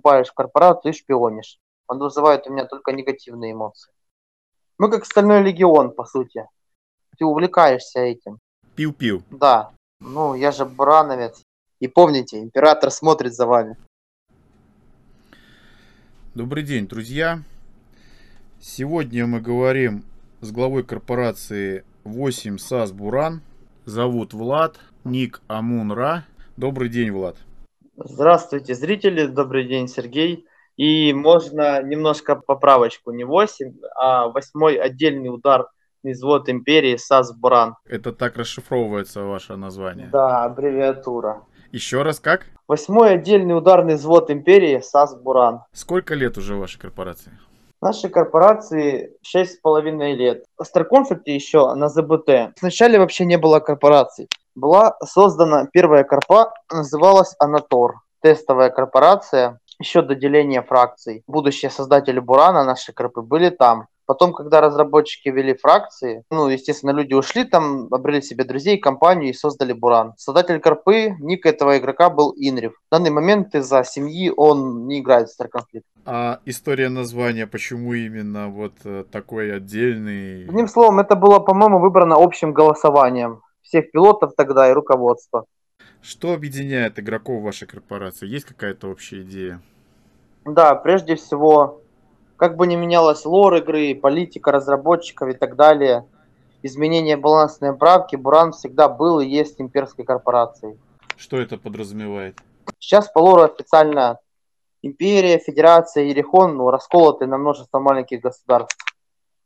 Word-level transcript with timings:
вступаешь 0.00 0.28
в 0.28 0.34
корпорацию 0.34 0.92
и 0.92 0.96
шпионишь. 0.96 1.58
Он 1.86 1.98
вызывает 1.98 2.46
у 2.46 2.52
меня 2.52 2.64
только 2.64 2.92
негативные 2.92 3.52
эмоции. 3.52 3.92
Мы 4.78 4.90
как 4.90 5.04
стальной 5.04 5.42
легион, 5.42 5.92
по 5.92 6.04
сути. 6.06 6.46
Ты 7.18 7.26
увлекаешься 7.26 8.00
этим. 8.00 8.38
Пиу-пиу. 8.76 9.22
Да. 9.30 9.72
Ну, 10.00 10.34
я 10.34 10.52
же 10.52 10.64
бурановец. 10.64 11.42
И 11.80 11.88
помните, 11.88 12.40
император 12.40 12.90
смотрит 12.90 13.34
за 13.34 13.46
вами. 13.46 13.76
Добрый 16.34 16.62
день, 16.62 16.86
друзья. 16.86 17.42
Сегодня 18.60 19.26
мы 19.26 19.40
говорим 19.40 20.04
с 20.40 20.50
главой 20.50 20.82
корпорации 20.82 21.84
8 22.04 22.56
САС 22.56 22.92
Буран. 22.92 23.42
Зовут 23.84 24.32
Влад, 24.32 24.78
ник 25.04 25.42
Амунра. 25.48 26.24
Добрый 26.56 26.88
день, 26.88 27.10
Влад. 27.10 27.36
Здравствуйте, 27.96 28.74
зрители. 28.74 29.26
Добрый 29.26 29.66
день, 29.66 29.88
Сергей. 29.88 30.46
И 30.76 31.12
можно 31.12 31.82
немножко 31.82 32.36
поправочку. 32.36 33.10
Не 33.10 33.24
8, 33.24 33.74
а 33.96 34.28
8 34.28 34.78
отдельный 34.78 35.28
удар 35.28 35.68
взвод 36.02 36.48
империи 36.48 36.96
САС 36.96 37.36
Буран. 37.36 37.76
Это 37.84 38.12
так 38.12 38.36
расшифровывается 38.36 39.22
ваше 39.22 39.56
название? 39.56 40.08
Да, 40.10 40.44
аббревиатура. 40.44 41.42
Еще 41.72 42.02
раз 42.02 42.20
как? 42.20 42.46
Восьмой 42.66 43.14
отдельный 43.14 43.56
ударный 43.56 43.96
взвод 43.96 44.30
империи 44.30 44.80
САС 44.80 45.16
Буран. 45.20 45.60
Сколько 45.72 46.14
лет 46.14 46.38
уже 46.38 46.54
вашей 46.54 46.80
корпорации? 46.80 47.38
Нашей 47.82 48.10
корпорации 48.10 49.16
шесть 49.22 49.54
с 49.54 49.60
половиной 49.60 50.14
лет. 50.14 50.44
В 50.58 50.64
Старконфликте 50.64 51.34
еще 51.34 51.74
на 51.74 51.88
ЗБТ. 51.88 52.54
Вначале 52.60 52.98
вообще 52.98 53.24
не 53.24 53.38
было 53.38 53.60
корпораций. 53.60 54.28
Была 54.54 54.96
создана 55.04 55.66
первая 55.72 56.04
корпа, 56.04 56.52
называлась 56.72 57.34
Анатор. 57.38 58.00
Тестовая 58.22 58.70
корпорация, 58.70 59.60
еще 59.78 60.02
до 60.02 60.14
деления 60.14 60.62
фракций. 60.62 61.22
Будущие 61.26 61.70
создатели 61.70 62.18
Бурана, 62.18 62.64
наши 62.64 62.92
корпы, 62.92 63.22
были 63.22 63.50
там. 63.50 63.86
Потом, 64.10 64.32
когда 64.32 64.60
разработчики 64.60 65.28
вели 65.28 65.54
фракции, 65.54 66.24
ну, 66.32 66.48
естественно, 66.48 66.90
люди 66.90 67.14
ушли 67.14 67.44
там, 67.44 67.86
обрели 67.92 68.20
себе 68.20 68.42
друзей, 68.42 68.76
компанию 68.76 69.30
и 69.30 69.32
создали 69.32 69.72
Буран. 69.72 70.14
Создатель 70.16 70.58
корпы, 70.58 71.14
ник 71.20 71.46
этого 71.46 71.78
игрока 71.78 72.10
был 72.10 72.34
Инрив. 72.36 72.72
В 72.72 72.90
данный 72.90 73.10
момент 73.10 73.54
из-за 73.54 73.84
семьи 73.84 74.32
он 74.36 74.88
не 74.88 74.98
играет 74.98 75.28
в 75.28 75.32
Старконфликт. 75.32 75.86
А 76.04 76.40
история 76.44 76.88
названия, 76.88 77.46
почему 77.46 77.94
именно 77.94 78.48
вот 78.48 78.72
э, 78.84 79.04
такой 79.12 79.54
отдельный? 79.54 80.44
Одним 80.48 80.66
словом, 80.66 80.98
это 80.98 81.14
было, 81.14 81.38
по-моему, 81.38 81.78
выбрано 81.78 82.16
общим 82.16 82.52
голосованием 82.52 83.42
всех 83.62 83.90
пилотов 83.90 84.32
тогда 84.36 84.68
и 84.68 84.72
руководства. 84.72 85.44
Что 86.02 86.32
объединяет 86.32 86.98
игроков 86.98 87.42
вашей 87.42 87.66
корпорации? 87.66 88.26
Есть 88.26 88.46
какая-то 88.46 88.88
общая 88.88 89.22
идея? 89.22 89.60
Да, 90.44 90.74
прежде 90.74 91.16
всего 91.16 91.82
как 92.40 92.56
бы 92.56 92.66
ни 92.66 92.74
менялась 92.74 93.26
лор 93.26 93.56
игры, 93.56 93.94
политика 93.94 94.50
разработчиков 94.50 95.28
и 95.28 95.34
так 95.34 95.56
далее, 95.56 96.06
изменение 96.62 97.18
балансной 97.18 97.76
правки, 97.76 98.16
Буран 98.16 98.52
всегда 98.52 98.88
был 98.88 99.20
и 99.20 99.28
есть 99.28 99.60
имперской 99.60 100.06
корпорацией. 100.06 100.78
Что 101.16 101.38
это 101.38 101.58
подразумевает? 101.58 102.38
Сейчас 102.78 103.08
по 103.12 103.18
лору 103.18 103.42
официально 103.42 104.20
империя, 104.80 105.38
федерация, 105.38 106.04
Ерехон 106.04 106.56
ну, 106.56 106.70
расколоты 106.70 107.26
на 107.26 107.36
множество 107.36 107.78
маленьких 107.78 108.22
государств. 108.22 108.74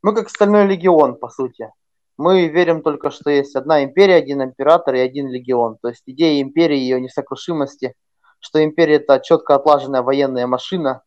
Мы 0.03 0.15
как 0.15 0.31
стальной 0.31 0.65
легион, 0.67 1.17
по 1.17 1.29
сути. 1.29 1.71
Мы 2.17 2.49
верим 2.49 2.83
только, 2.83 3.11
что 3.11 3.31
есть 3.31 3.57
одна 3.57 3.83
империя, 3.85 4.15
один 4.15 4.43
император 4.43 4.95
и 4.95 5.01
один 5.01 5.29
легион. 5.29 5.79
То 5.83 5.89
есть 5.89 6.03
идея 6.07 6.41
империи, 6.43 6.79
ее 6.79 7.01
несокрушимости, 7.01 7.95
что 8.39 8.63
империя 8.63 8.97
это 8.97 9.21
четко 9.21 9.55
отлаженная 9.55 10.03
военная 10.03 10.47
машина. 10.47 11.03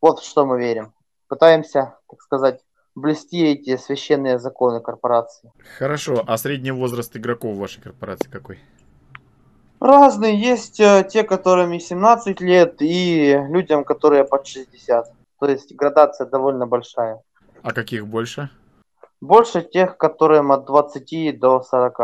Вот 0.00 0.20
в 0.20 0.24
что 0.24 0.44
мы 0.44 0.58
верим 0.58 0.92
пытаемся, 1.34 1.96
так 2.08 2.20
сказать, 2.22 2.60
блести 2.94 3.42
эти 3.44 3.76
священные 3.76 4.38
законы 4.38 4.80
корпорации. 4.80 5.50
Хорошо, 5.78 6.22
а 6.26 6.36
средний 6.36 6.70
возраст 6.70 7.16
игроков 7.16 7.56
в 7.56 7.58
вашей 7.58 7.82
корпорации 7.82 8.28
какой? 8.30 8.60
Разные. 9.80 10.40
Есть 10.40 10.80
э, 10.80 11.06
те, 11.10 11.24
которым 11.24 11.78
17 11.78 12.40
лет, 12.40 12.76
и 12.80 13.36
людям, 13.48 13.84
которые 13.84 14.24
под 14.24 14.46
60. 14.46 15.12
То 15.40 15.46
есть 15.46 15.74
градация 15.74 16.26
довольно 16.26 16.66
большая. 16.66 17.20
А 17.62 17.72
каких 17.72 18.06
больше? 18.06 18.50
Больше 19.24 19.62
тех, 19.62 19.96
которым 19.96 20.52
от 20.52 20.66
20 20.66 21.38
до 21.40 21.62
40. 21.62 21.96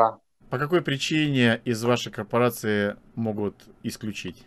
По 0.48 0.58
какой 0.58 0.81
причине 0.81 1.60
из 1.66 1.84
вашей 1.84 2.10
корпорации 2.10 2.97
могут 3.14 3.56
исключить? 3.82 4.47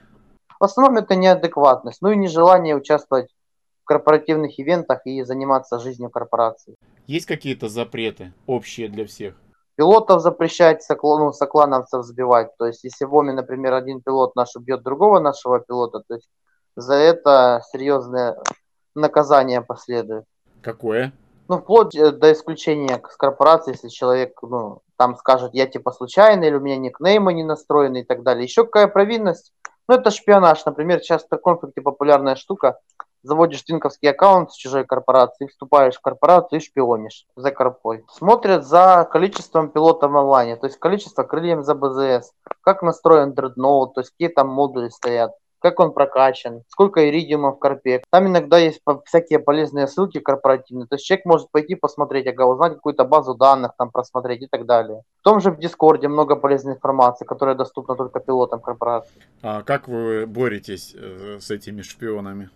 В 0.60 0.64
основном 0.64 0.98
это 0.98 1.16
неадекватность, 1.16 2.02
ну 2.02 2.10
и 2.10 2.16
нежелание 2.16 2.76
участвовать 2.76 3.30
корпоративных 3.84 4.60
ивентах 4.60 5.06
и 5.06 5.22
заниматься 5.22 5.78
жизнью 5.78 6.10
корпорации. 6.10 6.74
Есть 7.06 7.28
какие-то 7.28 7.70
запреты 7.70 8.34
общие 8.48 8.90
для 8.90 9.06
всех? 9.06 9.36
Пилотов 9.76 10.22
запрещать 10.24 10.82
соклону, 10.82 11.32
соклановцев 11.32 12.04
сбивать. 12.04 12.58
То 12.58 12.66
есть, 12.66 12.84
если 12.84 13.06
в 13.06 13.14
ОМИ, 13.14 13.34
например, 13.34 13.74
один 13.74 14.02
пилот 14.02 14.36
наш 14.36 14.56
убьет 14.56 14.82
другого 14.82 15.20
нашего 15.20 15.60
пилота, 15.60 16.00
то 16.08 16.16
есть 16.16 16.32
за 16.76 16.96
это 16.96 17.62
серьезное 17.72 18.36
наказание 18.96 19.62
последует. 19.62 20.26
Какое? 20.64 21.14
Ну, 21.48 21.58
вплоть 21.58 21.96
э, 21.96 22.12
до 22.12 22.32
исключения 22.32 23.02
с 23.10 23.18
корпорации, 23.18 23.72
если 23.72 23.90
человек, 23.90 24.38
ну, 24.42 24.82
там 24.98 25.18
скажет, 25.18 25.54
я 25.54 25.68
типа 25.68 25.92
случайно, 25.92 26.44
или 26.44 26.56
у 26.56 26.62
меня 26.62 26.78
никнеймы 26.78 27.34
не 27.34 27.44
настроены 27.44 28.02
и 28.02 28.04
так 28.04 28.24
далее. 28.24 28.44
Еще 28.44 28.64
какая 28.64 28.88
провинность? 28.88 29.54
Ну, 29.88 29.96
это 29.96 30.12
шпионаж. 30.12 30.66
Например, 30.66 31.00
сейчас 31.00 31.26
в 31.30 31.38
конфликте 31.38 31.82
популярная 31.82 32.36
штука 32.36 32.80
заводишь 33.24 33.64
твинковский 33.64 34.10
аккаунт 34.10 34.52
с 34.52 34.56
чужой 34.56 34.86
корпорации, 34.86 35.48
вступаешь 35.48 35.96
в 35.96 36.02
корпорацию 36.02 36.60
и 36.60 36.64
шпионишь 36.64 37.26
за 37.36 37.52
корпой. 37.52 38.04
Смотрят 38.10 38.66
за 38.66 39.08
количеством 39.10 39.70
пилотов 39.70 40.12
в 40.12 40.18
онлайне, 40.18 40.58
то 40.58 40.68
есть 40.68 40.78
количество 40.78 41.24
крыльев 41.24 41.64
за 41.64 41.74
БЗС, 41.74 42.32
как 42.62 42.84
настроен 42.84 43.34
дредноут, 43.34 43.96
то 43.96 44.02
есть 44.02 44.12
какие 44.12 44.28
там 44.28 44.50
модули 44.50 44.90
стоят, 44.90 45.32
как 45.64 45.80
он 45.80 45.94
прокачан, 45.94 46.64
сколько 46.68 47.10
иридиума 47.10 47.54
в 47.54 47.60
корпе. 47.60 48.04
Там 48.10 48.28
иногда 48.28 48.58
есть 48.58 48.82
всякие 49.06 49.40
полезные 49.40 49.88
ссылки 49.88 50.20
корпоративные. 50.20 50.88
То 50.88 50.96
есть 50.96 51.06
человек 51.06 51.26
может 51.26 51.50
пойти 51.52 51.76
посмотреть, 51.76 52.28
ага, 52.28 52.46
узнать 52.46 52.74
какую-то 52.74 53.06
базу 53.06 53.34
данных, 53.34 53.72
там 53.78 53.90
просмотреть 53.90 54.42
и 54.42 54.48
так 54.48 54.66
далее. 54.66 55.04
В 55.22 55.24
том 55.24 55.40
же 55.40 55.52
в 55.52 55.60
Дискорде 55.60 56.10
много 56.10 56.36
полезной 56.36 56.74
информации, 56.74 57.24
которая 57.24 57.56
доступна 57.56 57.96
только 57.96 58.20
пилотам 58.20 58.60
корпорации. 58.60 59.22
А 59.42 59.64
как 59.64 59.88
вы 59.88 60.26
боретесь 60.28 60.94
э, 60.96 61.38
с 61.40 61.50
этими 61.50 61.82
шпионами? 61.82 62.50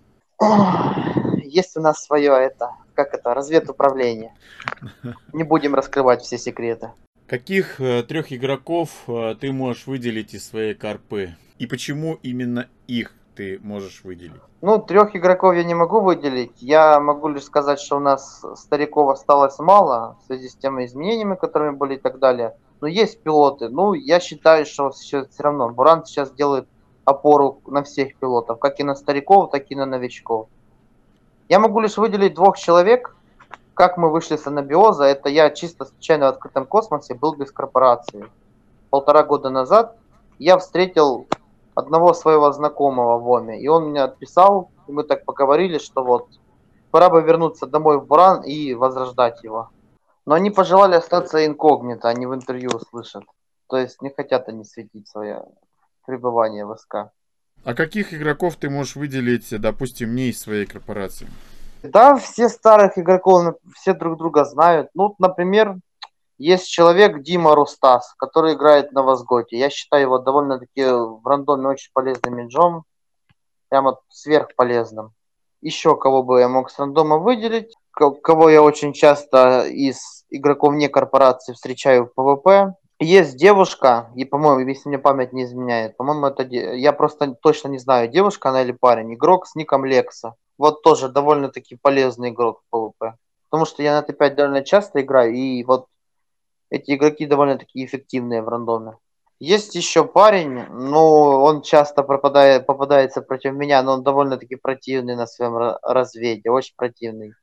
Есть 1.46 1.78
у 1.78 1.82
нас 1.82 2.04
свое 2.04 2.34
это, 2.34 2.72
как 2.94 3.14
это, 3.14 3.34
разведуправление. 3.34 4.34
Не 5.34 5.44
будем 5.44 5.76
раскрывать 5.76 6.24
все 6.24 6.38
секреты. 6.38 6.92
Каких 7.26 7.80
э, 7.80 8.04
трех 8.04 8.34
игроков 8.34 8.90
э, 9.08 9.36
ты 9.40 9.54
можешь 9.54 9.88
выделить 9.88 10.34
из 10.34 10.46
своей 10.46 10.74
карпы? 10.74 11.36
И 11.60 11.66
почему 11.66 12.20
именно 12.22 12.68
их 12.88 13.14
ты 13.36 13.60
можешь 13.64 14.04
выделить? 14.04 14.42
Ну, 14.62 14.80
трех 14.80 15.16
игроков 15.16 15.56
я 15.56 15.64
не 15.64 15.76
могу 15.76 16.02
выделить. 16.02 16.62
Я 16.62 17.00
могу 17.00 17.28
лишь 17.28 17.44
сказать, 17.44 17.80
что 17.80 17.98
у 17.98 18.00
нас 18.00 18.44
стариков 18.56 19.10
осталось 19.12 19.58
мало 19.60 20.18
в 20.22 20.28
связи 20.28 20.50
с 20.50 20.56
теми 20.56 20.86
изменениями, 20.86 21.36
которыми 21.36 21.76
были 21.76 21.96
и 21.96 22.00
так 22.00 22.20
далее. 22.20 22.56
Но 22.82 22.88
есть 22.88 23.22
пилоты. 23.22 23.70
Ну, 23.70 23.94
я 23.94 24.20
считаю, 24.20 24.66
что 24.66 24.92
все, 24.92 25.26
все 25.26 25.44
равно 25.44 25.70
Буран 25.70 26.06
сейчас 26.06 26.32
делает 26.32 26.68
опору 27.06 27.62
на 27.66 27.84
всех 27.84 28.16
пилотов, 28.18 28.60
как 28.60 28.80
и 28.80 28.84
на 28.84 28.96
стариков, 28.96 29.52
так 29.52 29.70
и 29.70 29.76
на 29.76 29.86
новичков. 29.86 30.48
Я 31.50 31.60
могу 31.60 31.80
лишь 31.80 31.98
выделить 31.98 32.34
двух 32.34 32.58
человек, 32.58 33.16
как 33.74 33.98
мы 33.98 34.12
вышли 34.12 34.36
с 34.36 34.46
анабиоза. 34.46 35.06
Это 35.06 35.30
я 35.30 35.50
чисто 35.50 35.86
случайно 35.86 36.26
в 36.26 36.30
открытом 36.30 36.66
космосе 36.66 37.14
был 37.14 37.36
без 37.36 37.52
корпорации. 37.52 38.26
Полтора 38.90 39.24
года 39.24 39.50
назад 39.50 39.96
я 40.40 40.58
встретил 40.58 41.28
одного 41.78 42.14
своего 42.14 42.52
знакомого 42.52 43.20
в 43.20 43.30
ОМе, 43.30 43.62
и 43.62 43.68
он 43.68 43.92
мне 43.92 44.02
отписал, 44.02 44.72
и 44.88 44.92
мы 44.92 45.04
так 45.04 45.26
поговорили, 45.26 45.78
что 45.78 46.04
вот 46.04 46.28
пора 46.90 47.10
бы 47.10 47.22
вернуться 47.22 47.68
домой 47.68 48.00
в 48.00 48.08
Буран 48.08 48.42
и 48.42 48.74
возрождать 48.74 49.44
его. 49.44 49.70
Но 50.26 50.34
они 50.34 50.50
пожелали 50.50 50.96
остаться 50.96 51.46
инкогнито, 51.46 52.10
они 52.10 52.26
в 52.26 52.34
интервью 52.34 52.72
услышат. 52.74 53.24
То 53.70 53.78
есть 53.78 54.02
не 54.02 54.10
хотят 54.10 54.50
они 54.50 54.64
светить 54.64 55.08
свое 55.08 55.46
пребывания 56.08 56.66
в 56.66 56.76
СК. 56.78 57.12
А 57.64 57.74
каких 57.76 58.12
игроков 58.12 58.56
ты 58.56 58.72
можешь 58.72 58.96
выделить, 58.96 59.48
допустим, 59.62 60.16
не 60.16 60.30
из 60.30 60.40
своей 60.40 60.66
корпорации? 60.66 61.28
Да, 61.84 62.16
все 62.16 62.50
старых 62.50 62.98
игроков, 62.98 63.56
все 63.76 63.94
друг 63.94 64.18
друга 64.18 64.46
знают. 64.46 64.90
Ну, 64.96 65.14
например, 65.20 65.78
есть 66.38 66.68
человек 66.68 67.22
Дима 67.22 67.56
Рустас, 67.56 68.14
который 68.18 68.54
играет 68.54 68.92
на 68.92 69.04
Возготе. 69.04 69.58
Я 69.58 69.70
считаю 69.70 70.04
его 70.04 70.20
довольно-таки 70.20 70.84
в 70.86 71.26
рандоме 71.26 71.70
очень 71.70 71.90
полезным 71.94 72.36
менеджом. 72.36 72.84
Прямо 73.70 74.00
сверхполезным. 74.10 75.12
Еще 75.62 75.96
кого 75.98 76.24
бы 76.24 76.40
я 76.40 76.48
мог 76.48 76.70
с 76.70 76.80
рандома 76.80 77.18
выделить, 77.18 77.74
кого 77.92 78.50
я 78.50 78.62
очень 78.62 78.94
часто 78.94 79.66
из 79.68 80.26
игроков 80.30 80.74
не 80.76 80.88
корпорации 80.88 81.54
встречаю 81.54 82.06
в 82.06 82.14
PvP. 82.14 82.76
Есть 83.00 83.38
девушка, 83.38 84.10
и, 84.16 84.26
по-моему, 84.26 84.68
если 84.68 84.90
мне 84.90 84.98
память 84.98 85.34
не 85.34 85.44
изменяет, 85.44 85.98
по-моему, 85.98 86.28
это 86.28 86.44
я 86.44 86.94
просто 86.94 87.36
точно 87.36 87.68
не 87.70 87.78
знаю, 87.78 88.08
девушка 88.08 88.50
она 88.50 88.64
или 88.64 88.72
парень, 88.72 89.14
игрок 89.14 89.46
с 89.46 89.56
ником 89.56 89.86
Лекса. 89.86 90.34
Вот 90.58 90.82
тоже 90.82 91.10
довольно-таки 91.10 91.78
полезный 91.80 92.30
игрок 92.30 92.62
в 92.72 92.76
PvP. 92.76 93.14
Потому 93.50 93.66
что 93.66 93.84
я 93.84 94.02
на 94.02 94.06
Т5 94.06 94.36
довольно 94.36 94.64
часто 94.64 95.02
играю, 95.02 95.34
и 95.34 95.64
вот 95.64 95.86
эти 96.70 96.96
игроки 96.96 97.26
довольно-таки 97.26 97.86
эффективные 97.86 98.42
в 98.42 98.50
рандоме. 98.50 98.94
Есть 99.40 99.76
еще 99.76 100.04
парень, 100.04 100.66
ну, 100.72 101.00
он 101.00 101.62
часто 101.62 102.02
пропадает, 102.02 102.66
попадается 102.66 103.22
против 103.22 103.54
меня, 103.54 103.84
но 103.84 103.94
он 103.94 104.04
довольно-таки 104.04 104.56
противный 104.56 105.16
на 105.16 105.28
своем 105.28 105.56
ра- 105.56 105.78
разведе, 105.84 106.50
очень 106.50 106.74
противный. 106.76 107.34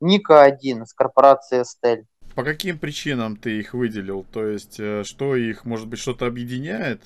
Ника 0.00 0.42
один 0.42 0.86
с 0.86 0.94
корпорации 0.94 1.64
Стель. 1.64 2.06
По 2.36 2.44
каким 2.44 2.78
причинам 2.78 3.36
ты 3.36 3.58
их 3.58 3.74
выделил? 3.74 4.24
То 4.32 4.46
есть, 4.46 4.78
э, 4.78 5.02
что 5.02 5.34
их, 5.34 5.64
может 5.64 5.88
быть, 5.88 5.98
что-то 5.98 6.26
объединяет? 6.26 7.02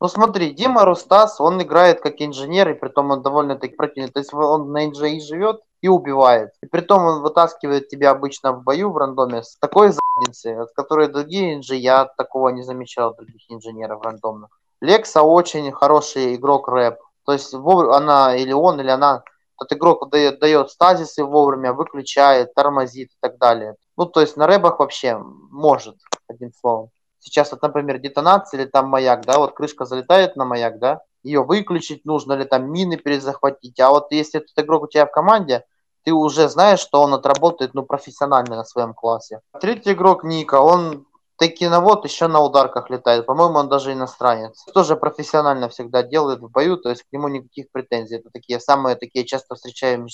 Ну 0.00 0.08
смотри, 0.08 0.50
Дима 0.50 0.84
Рустас, 0.84 1.40
он 1.40 1.62
играет 1.62 2.00
как 2.00 2.20
инженер, 2.20 2.70
и 2.70 2.74
притом 2.74 3.10
он 3.12 3.22
довольно-таки 3.22 3.76
противный. 3.76 4.10
То 4.10 4.18
есть 4.18 4.34
он 4.34 4.72
на 4.72 4.86
инжи 4.86 5.20
живет 5.20 5.60
и 5.84 5.88
убивает. 5.88 6.52
И 6.62 6.66
притом 6.66 7.04
он 7.04 7.20
вытаскивает 7.20 7.88
тебя 7.88 8.12
обычно 8.12 8.52
в 8.52 8.62
бою 8.62 8.90
в 8.90 8.96
рандоме 8.96 9.42
с 9.42 9.58
такой 9.58 9.92
задницей, 9.92 10.58
от 10.58 10.72
которой 10.72 11.08
другие 11.08 11.56
инжи, 11.56 11.74
я 11.74 12.06
такого 12.06 12.48
не 12.48 12.62
замечал 12.62 13.14
других 13.14 13.42
инженеров 13.50 14.00
рандомных. 14.02 14.48
Лекса 14.80 15.22
очень 15.22 15.70
хороший 15.72 16.36
игрок 16.36 16.68
рэп. 16.68 16.96
То 17.26 17.32
есть 17.32 17.52
она 17.52 18.34
или 18.34 18.52
он, 18.52 18.80
или 18.80 18.88
она, 18.88 19.24
этот 19.60 19.76
игрок 19.76 20.08
дает, 20.08 20.40
дает 20.40 20.70
стазисы 20.70 21.22
вовремя, 21.22 21.74
выключает, 21.74 22.54
тормозит 22.54 23.10
и 23.10 23.16
так 23.20 23.36
далее. 23.36 23.76
Ну, 23.98 24.06
то 24.06 24.22
есть 24.22 24.38
на 24.38 24.46
рэбах 24.46 24.78
вообще 24.78 25.18
может, 25.18 25.96
одним 26.28 26.54
словом 26.58 26.88
сейчас 27.24 27.50
вот, 27.52 27.62
например, 27.62 27.98
детонация 27.98 28.60
или 28.60 28.68
там 28.68 28.88
маяк, 28.88 29.24
да, 29.24 29.38
вот 29.38 29.54
крышка 29.54 29.86
залетает 29.86 30.36
на 30.36 30.44
маяк, 30.44 30.78
да, 30.78 31.00
ее 31.22 31.42
выключить 31.42 32.04
нужно 32.04 32.34
или 32.34 32.44
там 32.44 32.70
мины 32.70 32.98
перезахватить, 32.98 33.80
а 33.80 33.88
вот 33.88 34.12
если 34.12 34.40
этот 34.40 34.52
игрок 34.58 34.82
у 34.82 34.86
тебя 34.86 35.06
в 35.06 35.10
команде, 35.10 35.64
ты 36.04 36.12
уже 36.12 36.48
знаешь, 36.48 36.80
что 36.80 37.00
он 37.00 37.14
отработает, 37.14 37.74
ну, 37.74 37.82
профессионально 37.82 38.56
на 38.56 38.64
своем 38.64 38.94
классе. 38.94 39.40
Третий 39.60 39.92
игрок 39.92 40.22
Ника, 40.22 40.60
он 40.60 41.06
текиновод 41.38 42.04
еще 42.04 42.28
на 42.28 42.40
ударках 42.40 42.90
летает, 42.90 43.26
по-моему, 43.26 43.58
он 43.58 43.68
даже 43.68 43.92
иностранец. 43.92 44.64
Тоже 44.72 44.96
профессионально 44.96 45.68
всегда 45.68 46.02
делает 46.02 46.40
в 46.40 46.50
бою, 46.50 46.76
то 46.76 46.90
есть 46.90 47.02
к 47.02 47.12
нему 47.12 47.28
никаких 47.28 47.70
претензий. 47.72 48.16
Это 48.16 48.30
такие 48.30 48.60
самые 48.60 48.96
такие 48.96 49.24
часто 49.24 49.54
встречаемые 49.54 50.10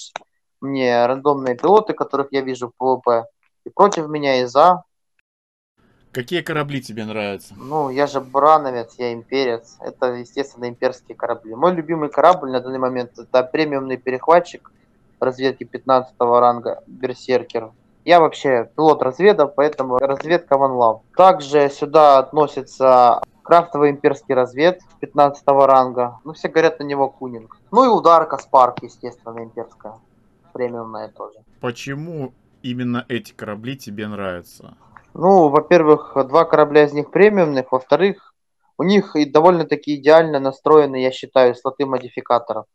мне 0.60 1.06
рандомные 1.06 1.56
пилоты, 1.56 1.92
которых 1.92 2.28
я 2.30 2.42
вижу 2.42 2.68
в 2.68 2.74
PvP. 2.76 3.24
И 3.64 3.70
против 3.70 4.08
меня, 4.08 4.42
и 4.42 4.44
за. 4.44 4.84
Какие 6.12 6.42
корабли 6.42 6.82
тебе 6.82 7.04
нравятся? 7.04 7.54
Ну, 7.56 7.88
я 7.88 8.06
же 8.06 8.20
бурановец, 8.20 8.94
я 8.98 9.12
имперец. 9.12 9.76
Это, 9.80 10.12
естественно, 10.14 10.68
имперские 10.68 11.16
корабли. 11.16 11.54
Мой 11.54 11.72
любимый 11.72 12.10
корабль 12.10 12.50
на 12.50 12.60
данный 12.60 12.78
момент 12.78 13.18
это 13.18 13.42
премиумный 13.42 13.96
перехватчик 13.96 14.70
разведки 15.20 15.64
15 15.64 16.14
ранга 16.18 16.82
Берсеркер. 16.86 17.72
Я 18.04 18.20
вообще 18.20 18.70
пилот 18.76 19.02
разведа, 19.02 19.46
поэтому 19.46 19.98
разведка 19.98 20.54
One 20.54 20.78
Love. 20.78 21.00
Также 21.16 21.68
сюда 21.68 22.18
относится 22.18 23.20
крафтовый 23.42 23.90
имперский 23.90 24.34
развед 24.34 24.80
15 25.00 25.42
ранга. 25.46 26.18
Ну, 26.24 26.32
все 26.32 26.48
говорят 26.48 26.78
на 26.78 26.84
него 26.84 27.08
кунинг. 27.08 27.58
Ну 27.70 27.84
и 27.84 27.88
ударка 27.88 28.38
Спарк, 28.38 28.82
естественно, 28.82 29.40
имперская. 29.40 29.94
Премиумная 30.52 31.08
тоже. 31.08 31.40
Почему 31.60 32.32
именно 32.62 33.04
эти 33.08 33.32
корабли 33.32 33.76
тебе 33.76 34.08
нравятся? 34.08 34.76
Ну, 35.14 35.48
во-первых, 35.48 36.12
два 36.28 36.44
корабля 36.44 36.84
из 36.84 36.92
них 36.92 37.10
премиумных, 37.10 37.72
во-вторых, 37.72 38.34
у 38.78 38.82
них 38.82 39.16
и 39.16 39.24
довольно-таки 39.24 39.96
идеально 39.96 40.38
настроены, 40.38 41.02
я 41.02 41.10
считаю, 41.10 41.54
слоты 41.54 41.84
модификаторов. 41.84 42.66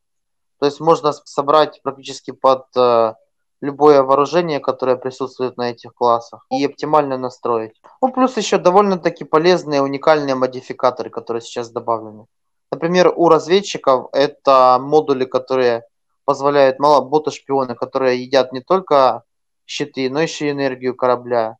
То 0.60 0.66
есть 0.66 0.80
можно 0.80 1.13
собрать 1.13 1.81
практически 1.84 2.31
под 2.31 2.66
э, 2.78 3.13
любое 3.62 4.04
вооружение, 4.04 4.60
которое 4.60 4.96
присутствует 4.96 5.57
на 5.57 5.72
этих 5.72 5.94
классах, 5.94 6.46
и 6.52 6.66
оптимально 6.66 7.18
настроить. 7.18 7.81
Ну, 8.02 8.12
плюс 8.12 8.38
еще 8.38 8.57
довольно-таки 8.57 9.24
полезные, 9.24 9.81
уникальные 9.81 10.36
модификаторы, 10.36 11.10
которые 11.10 11.42
сейчас 11.42 11.72
добавлены. 11.72 12.25
Например, 12.72 13.13
у 13.16 13.30
разведчиков 13.30 14.10
это 14.13 14.78
модули, 14.81 15.25
которые 15.25 15.84
позволяют, 16.25 16.80
мало 16.80 17.02
боты-шпионы, 17.07 17.75
которые 17.75 18.22
едят 18.24 18.52
не 18.52 18.62
только 18.62 19.24
щиты, 19.66 20.10
но 20.10 20.22
еще 20.22 20.48
и 20.48 20.52
энергию 20.52 20.96
корабля 20.96 21.57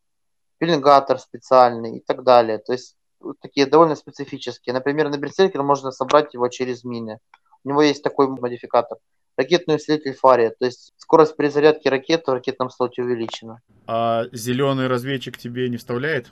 пеленгатор 0.58 1.20
специальный 1.20 1.98
и 1.98 2.00
так 2.00 2.24
далее. 2.24 2.58
То 2.58 2.74
есть 2.74 2.96
такие 3.42 3.66
довольно 3.66 3.96
специфические. 3.96 4.74
Например, 4.74 5.10
на 5.10 5.18
Берсеркер 5.18 5.64
можно 5.64 5.92
собрать 5.92 6.34
его 6.34 6.48
через 6.50 6.84
мины. 6.84 7.20
У 7.66 7.70
него 7.70 7.82
есть 7.82 8.04
такой 8.04 8.28
модификатор. 8.28 9.00
Ракетный 9.36 9.76
усилитель 9.76 10.14
Фария. 10.14 10.52
То 10.52 10.66
есть 10.66 10.94
скорость 10.98 11.36
перезарядки 11.36 11.90
ракет 11.90 12.26
в 12.26 12.32
ракетном 12.32 12.70
слоте 12.70 13.04
увеличена. 13.04 13.60
А 13.88 14.26
зеленый 14.32 14.88
разведчик 14.88 15.38
тебе 15.38 15.68
не 15.68 15.78
вставляет? 15.78 16.28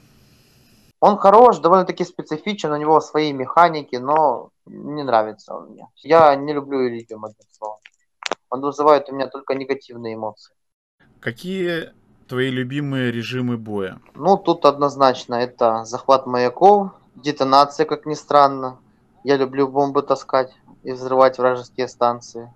Он 1.02 1.18
хорош, 1.18 1.58
довольно-таки 1.58 2.06
специфичен, 2.06 2.72
у 2.72 2.78
него 2.78 3.02
свои 3.02 3.34
механики, 3.34 3.98
но 3.98 4.52
не 4.66 5.04
нравится 5.04 5.54
он 5.54 5.72
мне. 5.72 5.90
Я 5.98 6.34
не 6.36 6.54
люблю 6.54 6.88
Иллюзиум, 6.88 7.26
одним 7.26 7.48
словом. 7.52 7.80
Он 8.50 8.62
вызывает 8.62 9.10
у 9.10 9.14
меня 9.14 9.28
только 9.28 9.54
негативные 9.56 10.14
эмоции. 10.14 10.56
Какие 11.20 11.92
твои 12.30 12.50
любимые 12.50 13.12
режимы 13.12 13.58
боя? 13.58 14.00
Ну, 14.16 14.38
тут 14.38 14.66
однозначно 14.66 15.36
это 15.36 15.84
захват 15.84 16.26
маяков, 16.26 16.92
детонация, 17.16 17.86
как 17.86 18.06
ни 18.06 18.14
странно. 18.14 18.80
Я 19.26 19.36
люблю 19.36 19.68
бомбы 19.68 20.04
таскать 20.04 20.54
и 20.84 20.92
взрывать 20.92 21.38
вражеские 21.38 21.88
станции. 21.88 22.52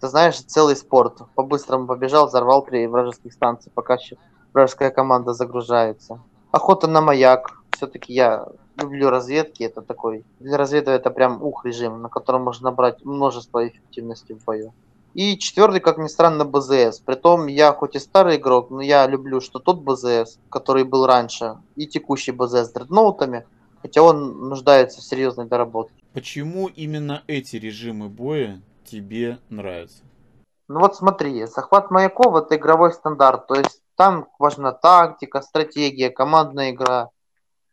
Ты 0.00 0.08
знаешь, 0.08 0.40
целый 0.40 0.76
спорт. 0.76 1.22
По-быстрому 1.34 1.86
побежал, 1.86 2.26
взорвал 2.26 2.64
три 2.64 2.86
вражеских 2.86 3.32
станции, 3.32 3.70
пока 3.74 3.94
еще 3.94 4.16
вражеская 4.52 4.90
команда 4.90 5.32
загружается. 5.32 6.20
Охота 6.50 6.86
на 6.86 7.00
маяк. 7.00 7.52
Все-таки 7.76 8.12
я 8.12 8.46
люблю 8.80 9.10
разведки. 9.10 9.62
Это 9.62 9.82
такой... 9.82 10.24
Для 10.40 10.56
разведа 10.56 10.92
это 10.92 11.10
прям 11.10 11.42
ух 11.42 11.64
режим, 11.64 12.02
на 12.02 12.08
котором 12.08 12.42
можно 12.42 12.70
набрать 12.70 13.04
множество 13.04 13.66
эффективности 13.66 14.32
в 14.32 14.44
бою. 14.44 14.72
И 15.14 15.38
четвертый, 15.38 15.80
как 15.80 15.96
ни 15.96 16.08
странно, 16.08 16.44
БЗС. 16.44 17.00
Притом 17.00 17.46
я 17.46 17.72
хоть 17.72 17.96
и 17.96 17.98
старый 17.98 18.36
игрок, 18.36 18.68
но 18.68 18.82
я 18.82 19.06
люблю, 19.06 19.40
что 19.40 19.58
тот 19.58 19.80
БЗС, 19.80 20.38
который 20.50 20.84
был 20.84 21.06
раньше, 21.06 21.56
и 21.74 21.86
текущий 21.86 22.32
БЗС 22.32 22.66
с 22.66 22.72
дредноутами, 22.72 23.46
хотя 23.80 24.02
он 24.02 24.48
нуждается 24.50 25.00
в 25.00 25.04
серьезной 25.04 25.46
доработке. 25.46 26.02
Почему 26.16 26.68
именно 26.68 27.24
эти 27.26 27.56
режимы 27.56 28.08
боя 28.08 28.62
тебе 28.86 29.38
нравятся? 29.50 30.02
Ну 30.66 30.80
вот 30.80 30.96
смотри, 30.96 31.44
захват 31.44 31.90
маяков 31.90 32.34
это 32.36 32.56
игровой 32.56 32.94
стандарт, 32.94 33.46
то 33.46 33.54
есть 33.54 33.82
там 33.96 34.26
важна 34.38 34.72
тактика, 34.72 35.42
стратегия, 35.42 36.08
командная 36.08 36.70
игра. 36.70 37.10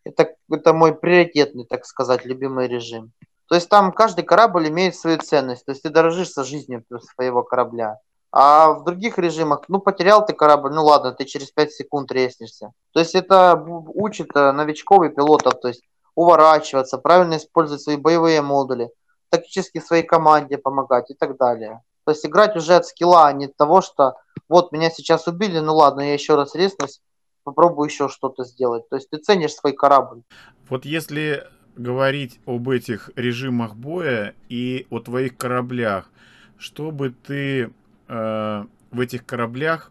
Это, 0.04 0.34
это 0.50 0.74
мой 0.74 0.94
приоритетный, 0.94 1.64
так 1.64 1.86
сказать, 1.86 2.26
любимый 2.26 2.68
режим. 2.68 3.12
То 3.48 3.54
есть 3.54 3.70
там 3.70 3.92
каждый 3.92 4.26
корабль 4.26 4.68
имеет 4.68 4.94
свою 4.94 5.16
ценность. 5.20 5.64
То 5.64 5.72
есть 5.72 5.82
ты 5.82 5.88
дорожишь 5.88 6.28
со 6.28 6.44
жизнью 6.44 6.84
своего 7.14 7.42
корабля. 7.44 7.96
А 8.30 8.74
в 8.74 8.84
других 8.84 9.16
режимах, 9.16 9.62
ну, 9.68 9.80
потерял 9.80 10.22
ты 10.26 10.34
корабль, 10.34 10.74
ну 10.74 10.84
ладно, 10.84 11.12
ты 11.12 11.24
через 11.24 11.50
5 11.50 11.72
секунд 11.72 12.12
резнешься. 12.12 12.72
То 12.92 13.00
есть 13.00 13.14
это 13.14 13.54
учит 13.94 14.28
э, 14.34 14.52
новичков 14.52 15.06
и 15.06 15.08
пилотов, 15.08 15.60
то 15.62 15.68
есть 15.68 15.82
уворачиваться, 16.14 16.98
правильно 16.98 17.36
использовать 17.36 17.82
свои 17.82 17.96
боевые 17.96 18.42
модули, 18.42 18.90
тактически 19.30 19.80
своей 19.80 20.04
команде 20.04 20.58
помогать 20.58 21.10
и 21.10 21.14
так 21.14 21.36
далее. 21.36 21.82
То 22.04 22.12
есть 22.12 22.24
играть 22.24 22.56
уже 22.56 22.74
от 22.74 22.86
скилла, 22.86 23.26
а 23.26 23.32
не 23.32 23.46
от 23.46 23.56
того, 23.56 23.80
что 23.80 24.14
вот 24.48 24.72
меня 24.72 24.90
сейчас 24.90 25.26
убили, 25.26 25.58
ну 25.58 25.74
ладно, 25.74 26.02
я 26.02 26.12
еще 26.12 26.34
раз 26.36 26.54
резнусь, 26.54 27.00
попробую 27.44 27.88
еще 27.88 28.08
что-то 28.08 28.44
сделать. 28.44 28.88
То 28.88 28.96
есть 28.96 29.10
ты 29.10 29.18
ценишь 29.18 29.54
свой 29.54 29.72
корабль. 29.72 30.22
Вот 30.68 30.84
если 30.84 31.46
говорить 31.76 32.40
об 32.46 32.68
этих 32.68 33.10
режимах 33.16 33.74
боя 33.74 34.34
и 34.48 34.86
о 34.90 35.00
твоих 35.00 35.36
кораблях, 35.36 36.10
что 36.56 36.90
бы 36.90 37.10
ты 37.10 37.72
э, 38.08 38.64
в 38.90 39.00
этих 39.00 39.26
кораблях 39.26 39.90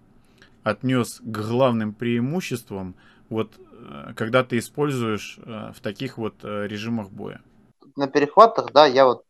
отнес 0.63 1.19
к 1.19 1.23
главным 1.23 1.93
преимуществам, 1.93 2.95
вот 3.29 3.51
когда 4.15 4.43
ты 4.43 4.57
используешь 4.57 5.39
э, 5.39 5.71
в 5.73 5.81
таких 5.81 6.17
вот 6.17 6.35
э, 6.43 6.67
режимах 6.67 7.09
боя? 7.09 7.41
На 7.95 8.07
перехватах, 8.07 8.71
да, 8.71 8.85
я 8.85 9.05
вот 9.05 9.23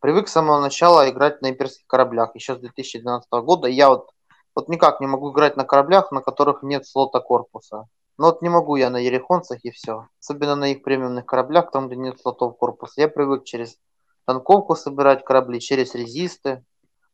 привык 0.00 0.28
с 0.28 0.32
самого 0.32 0.60
начала 0.60 1.08
играть 1.08 1.42
на 1.42 1.50
имперских 1.50 1.86
кораблях, 1.86 2.34
еще 2.34 2.56
с 2.56 2.58
2012 2.58 3.28
года. 3.30 3.68
Я 3.68 3.88
вот, 3.88 4.10
вот 4.54 4.68
никак 4.68 5.00
не 5.00 5.06
могу 5.06 5.32
играть 5.32 5.56
на 5.56 5.64
кораблях, 5.64 6.12
на 6.12 6.20
которых 6.20 6.62
нет 6.62 6.86
слота 6.86 7.20
корпуса. 7.20 7.86
Но 8.16 8.26
вот 8.26 8.42
не 8.42 8.48
могу 8.48 8.76
я 8.76 8.90
на 8.90 8.98
ерехонцах 8.98 9.64
и 9.64 9.70
все. 9.70 10.06
Особенно 10.20 10.54
на 10.54 10.70
их 10.70 10.82
премиумных 10.82 11.26
кораблях, 11.26 11.70
там, 11.70 11.88
где 11.88 11.96
нет 11.96 12.20
слотов 12.20 12.56
корпуса. 12.56 13.00
Я 13.00 13.08
привык 13.08 13.44
через 13.44 13.76
танковку 14.24 14.76
собирать 14.76 15.24
корабли, 15.24 15.60
через 15.60 15.94
резисты. 15.94 16.64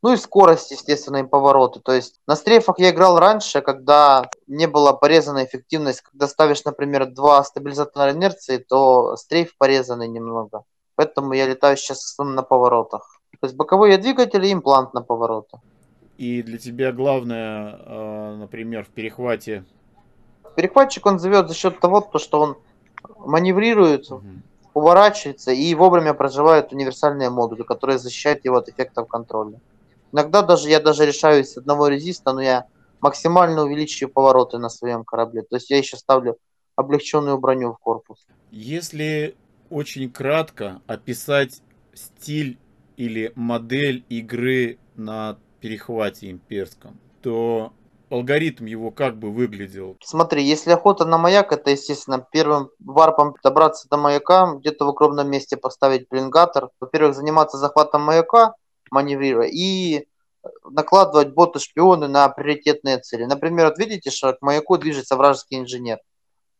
Ну 0.01 0.13
и 0.13 0.17
скорость, 0.17 0.71
естественно, 0.71 1.17
и 1.17 1.23
повороты. 1.23 1.79
То 1.79 1.91
есть 1.91 2.19
на 2.27 2.35
стрейфах 2.35 2.79
я 2.79 2.89
играл 2.89 3.19
раньше, 3.19 3.61
когда 3.61 4.29
не 4.47 4.67
была 4.67 4.93
порезана 4.93 5.45
эффективность. 5.45 6.01
Когда 6.01 6.27
ставишь, 6.27 6.63
например, 6.65 7.05
два 7.05 7.43
стабилизатора 7.43 8.11
инерции, 8.11 8.57
то 8.57 9.15
стрейф 9.15 9.55
порезанный 9.57 10.07
немного. 10.07 10.63
Поэтому 10.95 11.33
я 11.33 11.45
летаю 11.45 11.77
сейчас 11.77 12.15
на 12.17 12.41
поворотах. 12.41 13.21
То 13.39 13.45
есть 13.45 13.55
боковые 13.55 13.97
двигатели 13.97 14.47
и 14.47 14.53
имплант 14.53 14.93
на 14.93 15.01
повороты. 15.01 15.59
И 16.17 16.43
для 16.43 16.57
тебя 16.57 16.91
главное, 16.91 17.79
а, 17.79 18.35
например, 18.37 18.85
в 18.85 18.89
перехвате? 18.89 19.65
Перехватчик 20.55 21.05
он 21.05 21.19
зовет 21.19 21.47
за 21.47 21.55
счет 21.55 21.79
того, 21.79 22.07
что 22.15 22.41
он 22.41 22.57
маневрирует, 23.17 24.11
угу. 24.11 24.23
уворачивается 24.73 25.51
и 25.51 25.73
вовремя 25.73 26.13
проживает 26.13 26.73
универсальные 26.73 27.29
модули, 27.29 27.63
которые 27.63 27.97
защищают 27.97 28.45
его 28.45 28.57
от 28.57 28.69
эффектов 28.69 29.07
контроля. 29.07 29.59
Иногда 30.11 30.41
даже 30.41 30.69
я 30.69 30.79
даже 30.79 31.05
решаюсь 31.05 31.57
одного 31.57 31.87
резиста, 31.87 32.33
но 32.33 32.41
я 32.41 32.65
максимально 32.99 33.63
увеличиваю 33.63 34.13
повороты 34.13 34.57
на 34.57 34.69
своем 34.69 35.03
корабле. 35.03 35.41
То 35.43 35.55
есть 35.55 35.69
я 35.69 35.77
еще 35.77 35.97
ставлю 35.97 36.37
облегченную 36.75 37.37
броню 37.37 37.73
в 37.73 37.77
корпус. 37.79 38.25
Если 38.51 39.35
очень 39.69 40.11
кратко 40.11 40.81
описать 40.87 41.61
стиль 41.93 42.57
или 42.97 43.31
модель 43.35 44.05
игры 44.09 44.77
на 44.95 45.37
перехвате 45.59 46.29
имперском, 46.31 46.99
то 47.21 47.73
алгоритм 48.09 48.65
его 48.65 48.91
как 48.91 49.17
бы 49.17 49.31
выглядел? 49.31 49.97
Смотри, 50.03 50.43
если 50.43 50.71
охота 50.71 51.05
на 51.05 51.17
маяк, 51.17 51.51
это, 51.53 51.71
естественно, 51.71 52.25
первым 52.31 52.69
варпом 52.79 53.35
добраться 53.43 53.87
до 53.89 53.97
маяка, 53.97 54.55
где-то 54.55 54.85
в 54.85 54.89
укромном 54.89 55.29
месте 55.29 55.57
поставить 55.57 56.09
пленгатор. 56.09 56.69
Во-первых, 56.79 57.15
заниматься 57.15 57.57
захватом 57.57 58.01
маяка, 58.01 58.53
маневрируя, 58.91 59.47
и 59.47 60.05
накладывать 60.69 61.33
боты-шпионы 61.33 62.07
на 62.07 62.27
приоритетные 62.29 62.99
цели. 62.99 63.25
Например, 63.25 63.67
вот 63.67 63.77
видите, 63.77 64.09
что 64.09 64.33
к 64.33 64.41
маяку 64.41 64.77
движется 64.77 65.15
вражеский 65.15 65.59
инженер. 65.59 65.99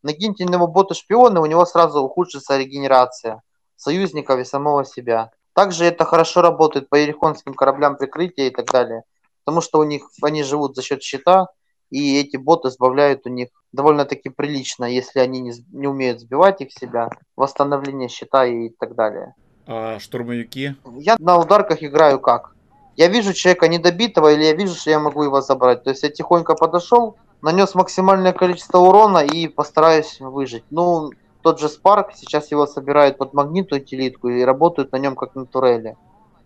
Накиньте 0.03 0.45
на 0.45 0.51
него 0.51 0.67
боты-шпионы, 0.67 1.39
у 1.39 1.45
него 1.45 1.65
сразу 1.65 2.01
ухудшится 2.01 2.57
регенерация 2.57 3.41
союзников 3.75 4.39
и 4.39 4.45
самого 4.45 4.85
себя. 4.85 5.31
Также 5.53 5.85
это 5.85 6.05
хорошо 6.05 6.41
работает 6.41 6.89
по 6.89 6.95
ерехонским 6.95 7.53
кораблям 7.53 7.97
прикрытия 7.97 8.47
и 8.47 8.51
так 8.51 8.67
далее, 8.71 9.03
потому 9.43 9.61
что 9.61 9.79
у 9.79 9.83
них 9.83 10.03
они 10.21 10.43
живут 10.43 10.75
за 10.75 10.81
счет 10.81 11.03
щита, 11.03 11.47
и 11.89 12.19
эти 12.19 12.37
боты 12.37 12.69
сбавляют 12.69 13.25
у 13.25 13.29
них 13.29 13.49
довольно-таки 13.73 14.29
прилично, 14.29 14.85
если 14.85 15.19
они 15.19 15.41
не, 15.41 15.53
не 15.71 15.87
умеют 15.87 16.21
сбивать 16.21 16.61
их 16.61 16.71
себя, 16.71 17.09
восстановление 17.35 18.07
щита 18.07 18.45
и 18.45 18.69
так 18.69 18.95
далее. 18.95 19.35
А 19.73 19.99
штурмовики? 19.99 20.75
Я 20.97 21.15
на 21.17 21.37
ударках 21.37 21.81
играю 21.81 22.19
как? 22.19 22.53
Я 22.97 23.07
вижу 23.07 23.33
человека 23.33 23.69
недобитого, 23.69 24.33
или 24.33 24.43
я 24.43 24.53
вижу, 24.53 24.75
что 24.75 24.89
я 24.89 24.99
могу 24.99 25.23
его 25.23 25.39
забрать. 25.39 25.83
То 25.83 25.91
есть 25.91 26.03
я 26.03 26.09
тихонько 26.09 26.55
подошел, 26.55 27.15
нанес 27.41 27.73
максимальное 27.73 28.33
количество 28.33 28.79
урона 28.79 29.19
и 29.19 29.47
постараюсь 29.47 30.19
выжить. 30.19 30.65
Ну, 30.71 31.11
тот 31.41 31.61
же 31.61 31.67
Spark, 31.67 32.07
сейчас 32.15 32.51
его 32.51 32.67
собирают 32.67 33.17
под 33.17 33.33
магнитную 33.33 33.81
утилитку 33.81 34.27
и 34.27 34.43
работают 34.43 34.91
на 34.91 34.97
нем 34.97 35.15
как 35.15 35.35
на 35.35 35.45
турели. 35.45 35.95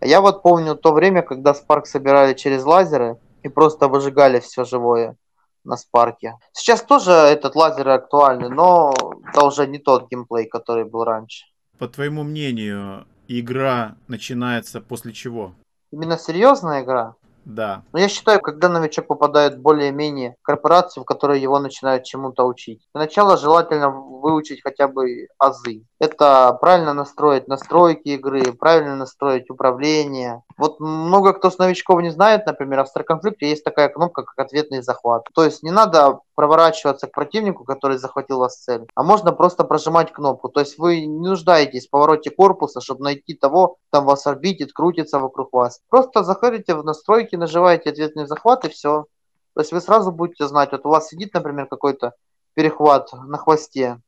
Я 0.01 0.21
вот 0.21 0.43
помню 0.43 0.75
то 0.75 0.93
время, 0.93 1.23
когда 1.23 1.53
Spark 1.53 1.85
собирали 1.85 2.35
через 2.35 2.63
лазеры 2.63 3.17
и 3.41 3.49
просто 3.49 3.87
выжигали 3.87 4.39
все 4.39 4.65
живое 4.65 5.15
на 5.63 5.77
Спарке. 5.77 6.35
Сейчас 6.53 6.83
тоже 6.83 7.11
этот 7.11 7.55
лазер 7.55 7.89
актуальный, 7.89 8.49
но 8.49 8.93
это 9.27 9.43
уже 9.43 9.65
не 9.65 9.79
тот 9.79 10.11
геймплей, 10.11 10.45
который 10.45 10.85
был 10.85 11.03
раньше. 11.03 11.45
По 11.79 11.87
твоему 11.87 12.23
мнению, 12.23 13.05
игра 13.27 13.95
начинается 14.07 14.81
после 14.81 15.13
чего? 15.13 15.53
Именно 15.91 16.17
серьезная 16.17 16.83
игра? 16.83 17.15
Да. 17.45 17.83
Но 17.93 17.99
я 17.99 18.09
считаю, 18.09 18.41
когда 18.41 18.69
новичок 18.69 19.07
попадает 19.07 19.59
более-менее 19.59 20.35
корпорацию, 20.41 21.03
в 21.03 21.05
которой 21.05 21.39
его 21.39 21.59
начинают 21.59 22.03
чему-то 22.03 22.43
учить. 22.43 22.81
Для 22.93 23.03
начала 23.03 23.37
желательно 23.37 23.91
выучить 23.91 24.63
хотя 24.63 24.87
бы 24.87 25.27
азы. 25.37 25.83
Это 25.99 26.57
правильно 26.59 26.93
настроить 26.93 27.47
настройки 27.47 28.09
игры, 28.09 28.51
правильно 28.53 28.95
настроить 28.95 29.49
управление. 29.51 30.41
Вот 30.57 30.79
много 30.79 31.33
кто 31.33 31.49
с 31.49 31.57
новичков 31.57 32.01
не 32.01 32.11
знает, 32.11 32.45
например, 32.45 32.85
в 32.85 32.87
Star 32.87 33.03
Conflict 33.05 33.37
есть 33.41 33.63
такая 33.63 33.89
кнопка, 33.89 34.23
как 34.23 34.45
ответный 34.45 34.81
захват. 34.81 35.27
То 35.33 35.43
есть 35.43 35.63
не 35.63 35.71
надо 35.71 36.21
проворачиваться 36.35 37.07
к 37.07 37.11
противнику, 37.11 37.65
который 37.65 37.97
захватил 37.97 38.39
вас 38.39 38.57
цель, 38.57 38.87
а 38.95 39.03
можно 39.03 39.33
просто 39.33 39.65
прожимать 39.65 40.13
кнопку. 40.13 40.47
То 40.47 40.61
есть 40.61 40.77
вы 40.77 41.05
не 41.05 41.27
нуждаетесь 41.27 41.87
в 41.87 41.89
повороте 41.89 42.29
корпуса, 42.29 42.79
чтобы 42.79 43.03
найти 43.03 43.33
того, 43.33 43.77
там 43.91 44.05
вас 44.05 44.25
орбитит, 44.27 44.71
крутится 44.71 45.19
вокруг 45.19 45.51
вас. 45.51 45.81
Просто 45.89 46.23
заходите 46.23 46.73
в 46.73 46.85
настройки, 46.85 47.35
нажимаете 47.35 47.89
ответный 47.89 48.25
захват 48.25 48.63
и 48.63 48.69
все. 48.69 49.05
То 49.55 49.61
есть 49.61 49.73
вы 49.73 49.81
сразу 49.81 50.11
будете 50.11 50.47
знать, 50.47 50.71
вот 50.71 50.85
у 50.85 50.89
вас 50.89 51.09
сидит, 51.09 51.33
например, 51.33 51.67
какой-то 51.67 52.13
перехват 52.53 53.11
на 53.13 53.37
хвосте, 53.37 54.01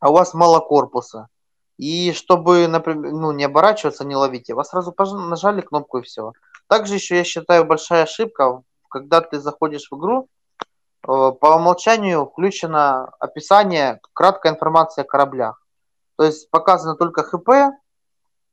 а 0.00 0.10
у 0.10 0.12
вас 0.12 0.34
мало 0.34 0.60
корпуса. 0.60 1.28
И 1.76 2.12
чтобы, 2.12 2.68
например, 2.68 3.12
ну, 3.12 3.32
не 3.32 3.44
оборачиваться, 3.44 4.04
не 4.04 4.14
ловить, 4.14 4.50
вас 4.50 4.70
сразу 4.70 4.94
нажали 5.14 5.60
кнопку 5.60 5.98
и 5.98 6.02
все. 6.02 6.32
Также 6.68 6.94
еще 6.94 7.16
я 7.16 7.24
считаю 7.24 7.64
большая 7.64 8.04
ошибка, 8.04 8.62
когда 8.88 9.20
ты 9.20 9.40
заходишь 9.40 9.88
в 9.90 9.98
игру, 9.98 10.28
э, 10.60 10.66
по 11.06 11.56
умолчанию 11.56 12.26
включено 12.26 13.06
описание, 13.18 14.00
краткая 14.12 14.52
информация 14.52 15.02
о 15.02 15.06
кораблях. 15.06 15.60
То 16.16 16.24
есть 16.24 16.48
показано 16.50 16.94
только 16.94 17.24
ХП 17.24 17.76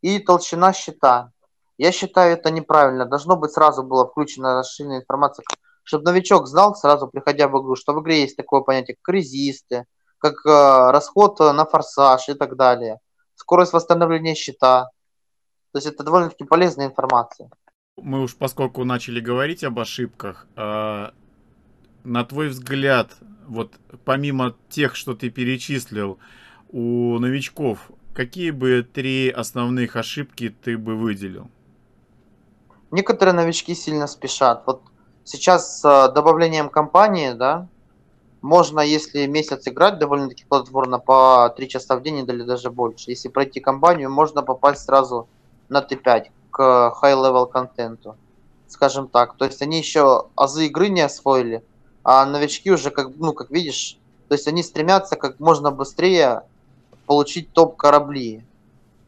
и 0.02 0.20
толщина 0.20 0.74
щита. 0.74 1.32
Я 1.78 1.92
считаю 1.92 2.34
это 2.34 2.50
неправильно. 2.50 3.06
Должно 3.06 3.36
быть 3.36 3.52
сразу 3.52 3.84
было 3.84 4.08
включена 4.08 4.56
расширенная 4.56 5.02
информация, 5.02 5.44
чтобы 5.84 6.06
новичок 6.06 6.48
знал 6.48 6.76
сразу, 6.76 7.08
приходя 7.08 7.48
в 7.48 7.52
игру, 7.52 7.76
что 7.76 7.94
в 7.94 8.02
игре 8.02 8.22
есть 8.22 8.36
такое 8.36 8.62
понятие, 8.62 8.98
как 9.00 9.14
резисты, 9.14 9.86
как 10.18 10.44
э, 10.46 10.92
расход 10.92 11.40
на 11.40 11.66
форсаж 11.66 12.30
и 12.30 12.34
так 12.34 12.56
далее. 12.56 13.00
Скорость 13.42 13.74
восстановления 13.74 14.36
щита. 14.36 14.92
То 15.72 15.80
есть 15.80 15.88
это 15.88 16.04
довольно-таки 16.04 16.44
полезная 16.44 16.86
информация. 16.86 17.50
Мы 17.98 18.22
уж 18.22 18.36
поскольку 18.36 18.84
начали 18.84 19.20
говорить 19.20 19.64
об 19.64 19.80
ошибках, 19.80 20.46
э, 20.56 21.10
на 22.04 22.26
твой 22.26 22.50
взгляд, 22.50 23.10
вот 23.48 23.74
помимо 24.06 24.56
тех, 24.70 24.96
что 24.96 25.16
ты 25.16 25.32
перечислил, 25.32 26.20
у 26.70 27.18
новичков 27.18 27.90
какие 28.14 28.52
бы 28.52 28.88
три 28.94 29.32
основных 29.32 29.96
ошибки 29.96 30.56
ты 30.64 30.78
бы 30.78 30.96
выделил? 30.96 31.50
Некоторые 32.92 33.34
новички 33.34 33.74
сильно 33.74 34.06
спешат. 34.06 34.68
Вот 34.68 34.84
сейчас 35.24 35.80
с 35.80 36.12
добавлением 36.14 36.70
компании, 36.70 37.32
да, 37.34 37.68
можно, 38.42 38.80
если 38.80 39.28
месяц 39.28 39.68
играть 39.68 40.00
довольно-таки 40.00 40.46
плодотворно, 40.46 41.00
по 41.00 41.54
3 41.56 41.70
часа 41.70 41.96
в 41.96 42.02
день 42.02 42.18
или 42.18 42.44
даже 42.44 42.72
больше. 42.72 43.12
Если 43.12 43.30
пройти 43.30 43.60
компанию, 43.60 44.10
можно 44.10 44.42
попасть 44.42 44.86
сразу 44.86 45.28
на 45.70 45.80
Т5 45.80 46.26
к 46.50 46.94
high-level 47.02 47.50
контенту, 47.50 48.16
скажем 48.68 49.08
так. 49.08 49.38
То 49.38 49.46
есть 49.46 49.62
они 49.62 49.78
еще 49.78 50.26
азы 50.36 50.66
игры 50.66 50.90
не 50.90 51.02
освоили, 51.02 51.64
а 52.04 52.26
новички 52.26 52.72
уже, 52.72 52.90
как, 52.90 53.10
ну, 53.16 53.34
как 53.34 53.52
видишь, 53.52 54.00
то 54.28 54.34
есть 54.34 54.48
они 54.48 54.64
стремятся 54.64 55.16
как 55.16 55.40
можно 55.40 55.72
быстрее 55.72 56.44
получить 57.06 57.52
топ 57.52 57.76
корабли, 57.76 58.46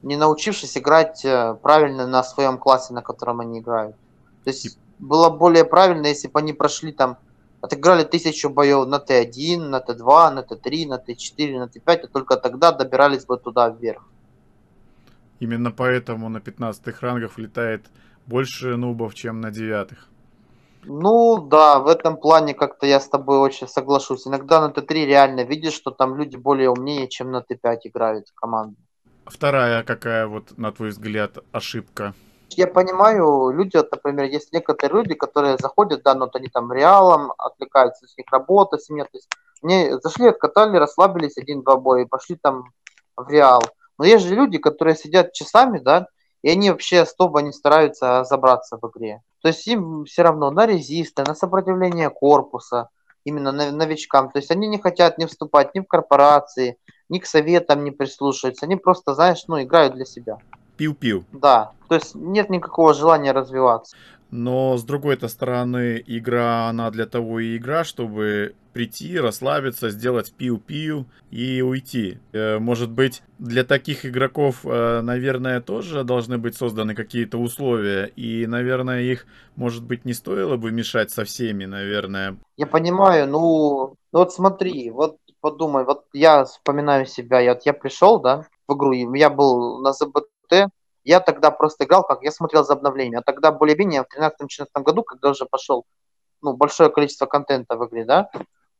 не 0.01 0.17
научившись 0.17 0.77
играть 0.77 1.23
э, 1.23 1.55
правильно 1.61 2.05
на 2.05 2.23
своем 2.23 2.57
классе, 2.57 2.93
на 2.93 3.01
котором 3.01 3.39
они 3.39 3.59
играют. 3.59 3.95
То 4.43 4.49
есть 4.49 4.77
было 4.99 5.29
более 5.29 5.63
правильно, 5.63 6.07
если 6.07 6.27
бы 6.27 6.39
они 6.39 6.53
прошли 6.53 6.91
там 6.91 7.17
отыграли 7.63 8.03
тысячу 8.03 8.49
боев 8.49 8.87
на 8.87 8.97
Т1, 8.97 9.57
на 9.57 9.79
Т2, 9.79 10.31
на 10.31 10.41
Т3, 10.41 10.87
на 10.87 10.95
Т4, 10.95 11.59
на 11.59 11.67
Т5, 11.67 12.03
и 12.03 12.07
только 12.07 12.35
тогда 12.35 12.71
добирались 12.71 13.25
бы 13.25 13.37
туда 13.37 13.69
вверх. 13.69 14.03
Именно 15.39 15.71
поэтому 15.71 16.29
на 16.29 16.41
15 16.41 17.01
рангах 17.01 17.37
летает 17.37 17.85
больше 18.27 18.75
нубов, 18.75 19.13
чем 19.15 19.39
на 19.41 19.49
девятых. 19.51 20.09
Ну 20.85 21.47
да, 21.49 21.79
в 21.79 21.87
этом 21.87 22.17
плане 22.17 22.53
как-то 22.53 22.85
я 22.85 22.99
с 22.99 23.07
тобой 23.07 23.37
очень 23.37 23.69
соглашусь. 23.69 24.27
Иногда 24.27 24.67
на 24.67 24.71
Т3 24.71 25.05
реально 25.05 25.45
видишь, 25.45 25.73
что 25.73 25.91
там 25.91 26.17
люди 26.17 26.35
более 26.35 26.69
умнее, 26.69 27.07
чем 27.07 27.31
на 27.31 27.37
Т5 27.37 27.77
играют 27.85 28.25
команды. 28.35 28.75
Вторая 29.25 29.83
какая 29.83 30.27
вот, 30.27 30.57
на 30.57 30.71
твой 30.73 30.89
взгляд, 30.89 31.37
ошибка? 31.53 32.13
Я 32.57 32.67
понимаю, 32.67 33.51
люди, 33.51 33.77
вот, 33.77 33.91
например, 33.91 34.25
есть 34.25 34.53
некоторые 34.53 35.01
люди, 35.01 35.13
которые 35.13 35.57
заходят, 35.57 36.03
да, 36.03 36.13
но 36.13 36.25
вот 36.25 36.35
они 36.35 36.47
там 36.47 36.71
реалом, 36.71 37.33
отвлекаются, 37.37 38.07
с 38.07 38.17
них 38.17 38.27
работа, 38.31 38.77
семья, 38.77 39.03
то 39.05 39.11
есть 39.13 39.29
они 39.61 39.91
зашли, 40.01 40.27
откатали, 40.27 40.77
расслабились 40.77 41.37
один-два 41.37 41.77
боя 41.77 42.03
и 42.03 42.07
пошли 42.07 42.35
там 42.35 42.71
в 43.15 43.29
реал. 43.29 43.61
Но 43.97 44.05
есть 44.05 44.25
же 44.25 44.35
люди, 44.35 44.57
которые 44.57 44.95
сидят 44.95 45.33
часами, 45.33 45.79
да, 45.79 46.07
и 46.41 46.49
они 46.49 46.69
вообще 46.69 47.01
особо 47.01 47.41
не 47.41 47.53
стараются 47.53 48.19
разобраться 48.19 48.77
в 48.81 48.89
игре. 48.89 49.21
То 49.41 49.47
есть 49.49 49.65
им 49.67 50.05
все 50.05 50.23
равно 50.23 50.51
на 50.51 50.65
резисты, 50.65 51.23
на 51.23 51.35
сопротивление 51.35 52.09
корпуса, 52.09 52.89
именно 53.23 53.51
новичкам. 53.51 54.29
То 54.29 54.39
есть 54.39 54.51
они 54.51 54.67
не 54.67 54.77
хотят 54.77 55.17
не 55.17 55.25
вступать 55.25 55.73
ни 55.75 55.79
в 55.79 55.87
корпорации, 55.87 56.77
ни 57.09 57.19
к 57.19 57.25
советам 57.25 57.83
не 57.83 57.91
прислушиваются. 57.91 58.65
Они 58.65 58.75
просто, 58.75 59.13
знаешь, 59.13 59.43
ну, 59.47 59.61
играют 59.61 59.95
для 59.95 60.05
себя. 60.05 60.37
Пиу-пиу. 60.77 61.25
Да, 61.31 61.71
то 61.87 61.95
есть 61.95 62.15
нет 62.15 62.49
никакого 62.49 62.93
желания 62.93 63.31
развиваться. 63.31 63.95
Но 64.31 64.77
с 64.77 64.83
другой-то 64.83 65.27
стороны, 65.27 66.03
игра, 66.07 66.67
она 66.67 66.89
для 66.89 67.05
того 67.05 67.39
и 67.39 67.55
игра, 67.55 67.83
чтобы 67.83 68.55
прийти, 68.73 69.19
расслабиться, 69.19 69.91
сделать 69.91 70.33
пиу-пиу 70.33 71.05
и 71.29 71.61
уйти. 71.61 72.17
Э, 72.31 72.57
может 72.57 72.89
быть, 72.89 73.21
для 73.37 73.63
таких 73.63 74.07
игроков, 74.07 74.65
э, 74.65 75.01
наверное, 75.01 75.61
тоже 75.61 76.03
должны 76.03 76.39
быть 76.39 76.55
созданы 76.55 76.95
какие-то 76.95 77.37
условия, 77.37 78.05
и, 78.15 78.47
наверное, 78.47 79.01
их, 79.01 79.27
может 79.55 79.83
быть, 79.83 80.03
не 80.03 80.13
стоило 80.13 80.57
бы 80.57 80.71
мешать 80.71 81.11
со 81.11 81.25
всеми, 81.25 81.65
наверное. 81.65 82.37
Я 82.57 82.65
понимаю, 82.65 83.29
ну, 83.29 83.95
ну 84.11 84.19
вот 84.19 84.33
смотри, 84.33 84.89
вот 84.89 85.17
подумай, 85.41 85.85
вот 85.85 86.05
я 86.13 86.45
вспоминаю 86.45 87.05
себя, 87.05 87.39
я, 87.39 87.53
вот 87.53 87.63
я 87.67 87.73
пришел, 87.73 88.19
да, 88.19 88.47
в 88.67 88.75
игру, 88.75 88.93
я 88.93 89.29
был 89.29 89.79
на 89.79 89.93
ЗБТ, 89.93 90.32
я 91.03 91.19
тогда 91.19 91.51
просто 91.51 91.83
играл, 91.83 92.03
как 92.03 92.23
я 92.23 92.31
смотрел 92.31 92.63
за 92.63 92.73
обновление. 92.73 93.19
А 93.19 93.23
тогда 93.23 93.51
более-менее 93.51 94.03
в 94.03 94.17
13-14 94.17 94.83
году, 94.83 95.03
когда 95.03 95.29
уже 95.29 95.45
пошел 95.45 95.85
ну, 96.41 96.53
большое 96.53 96.89
количество 96.89 97.25
контента 97.25 97.77
в 97.77 97.85
игре, 97.87 98.05
да, 98.05 98.29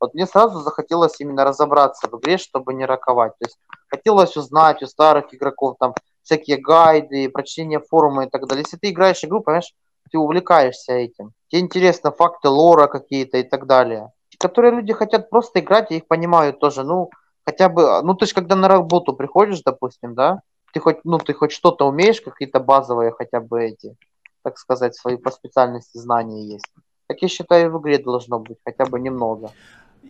вот 0.00 0.14
мне 0.14 0.26
сразу 0.26 0.60
захотелось 0.60 1.20
именно 1.20 1.44
разобраться 1.44 2.08
в 2.08 2.18
игре, 2.18 2.36
чтобы 2.36 2.74
не 2.74 2.84
раковать. 2.84 3.32
То 3.38 3.46
есть 3.46 3.58
хотелось 3.88 4.36
узнать 4.36 4.82
у 4.82 4.86
старых 4.86 5.32
игроков 5.34 5.76
там 5.78 5.94
всякие 6.22 6.58
гайды, 6.58 7.28
прочтение 7.28 7.80
форума 7.80 8.24
и 8.24 8.28
так 8.28 8.46
далее. 8.46 8.64
Если 8.64 8.76
ты 8.76 8.90
играешь 8.90 9.24
игру, 9.24 9.40
понимаешь, 9.40 9.72
ты 10.10 10.18
увлекаешься 10.18 10.92
этим. 10.92 11.32
Тебе 11.48 11.62
интересно 11.62 12.10
факты 12.10 12.48
лора 12.48 12.86
какие-то 12.86 13.38
и 13.38 13.42
так 13.42 13.66
далее. 13.66 14.12
Которые 14.38 14.72
люди 14.72 14.92
хотят 14.92 15.30
просто 15.30 15.60
играть, 15.60 15.90
и 15.90 15.96
их 15.96 16.06
понимают 16.06 16.58
тоже. 16.58 16.82
Ну, 16.82 17.10
хотя 17.44 17.68
бы, 17.68 18.02
ну 18.02 18.14
ты 18.14 18.26
же 18.26 18.34
когда 18.34 18.56
на 18.56 18.68
работу 18.68 19.14
приходишь, 19.14 19.62
допустим, 19.62 20.14
да, 20.14 20.40
ты 20.74 20.80
хоть, 20.80 21.04
ну, 21.04 21.18
ты 21.18 21.32
хоть 21.32 21.52
что-то 21.52 21.86
умеешь, 21.86 22.20
какие-то 22.20 22.58
базовые 22.58 23.12
хотя 23.12 23.40
бы 23.40 23.62
эти, 23.62 23.96
так 24.42 24.58
сказать, 24.58 24.96
свои 24.96 25.16
по 25.16 25.30
специальности 25.30 25.98
знания 25.98 26.44
есть. 26.44 26.66
Так 27.06 27.22
я 27.22 27.28
считаю, 27.28 27.70
в 27.70 27.80
игре 27.80 27.98
должно 27.98 28.40
быть 28.40 28.58
хотя 28.64 28.84
бы 28.84 28.98
немного. 28.98 29.52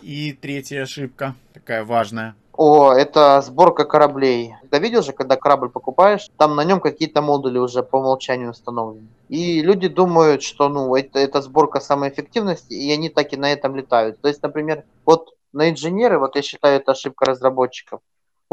И 0.00 0.33
третья 0.33 0.83
ошибка, 0.83 1.35
такая 1.52 1.85
важная. 1.85 2.35
О, 2.56 2.92
это 2.92 3.42
сборка 3.42 3.85
кораблей. 3.85 4.54
Ты 4.71 4.78
видел 4.78 5.02
же, 5.02 5.12
когда 5.12 5.37
корабль 5.37 5.68
покупаешь, 5.68 6.30
там 6.38 6.56
на 6.56 6.64
нем 6.64 6.80
какие-то 6.80 7.21
модули 7.21 7.59
уже 7.59 7.83
по 7.83 7.97
умолчанию 7.97 8.50
установлены. 8.50 9.09
И 9.28 9.61
люди 9.61 9.88
думают, 9.88 10.42
что 10.42 10.68
ну 10.68 10.94
это, 10.94 11.18
это 11.18 11.42
сборка 11.42 11.80
самой 11.80 12.09
эффективности, 12.09 12.73
и 12.73 12.90
они 12.90 13.11
так 13.11 13.33
и 13.33 13.37
на 13.37 13.52
этом 13.52 13.76
летают. 13.76 14.21
То 14.21 14.28
есть, 14.28 14.42
например, 14.42 14.85
вот 15.04 15.35
на 15.52 15.68
инженеры, 15.68 16.18
вот 16.18 16.37
я 16.37 16.42
считаю, 16.42 16.76
это 16.76 16.92
ошибка 16.92 17.26
разработчиков. 17.26 18.00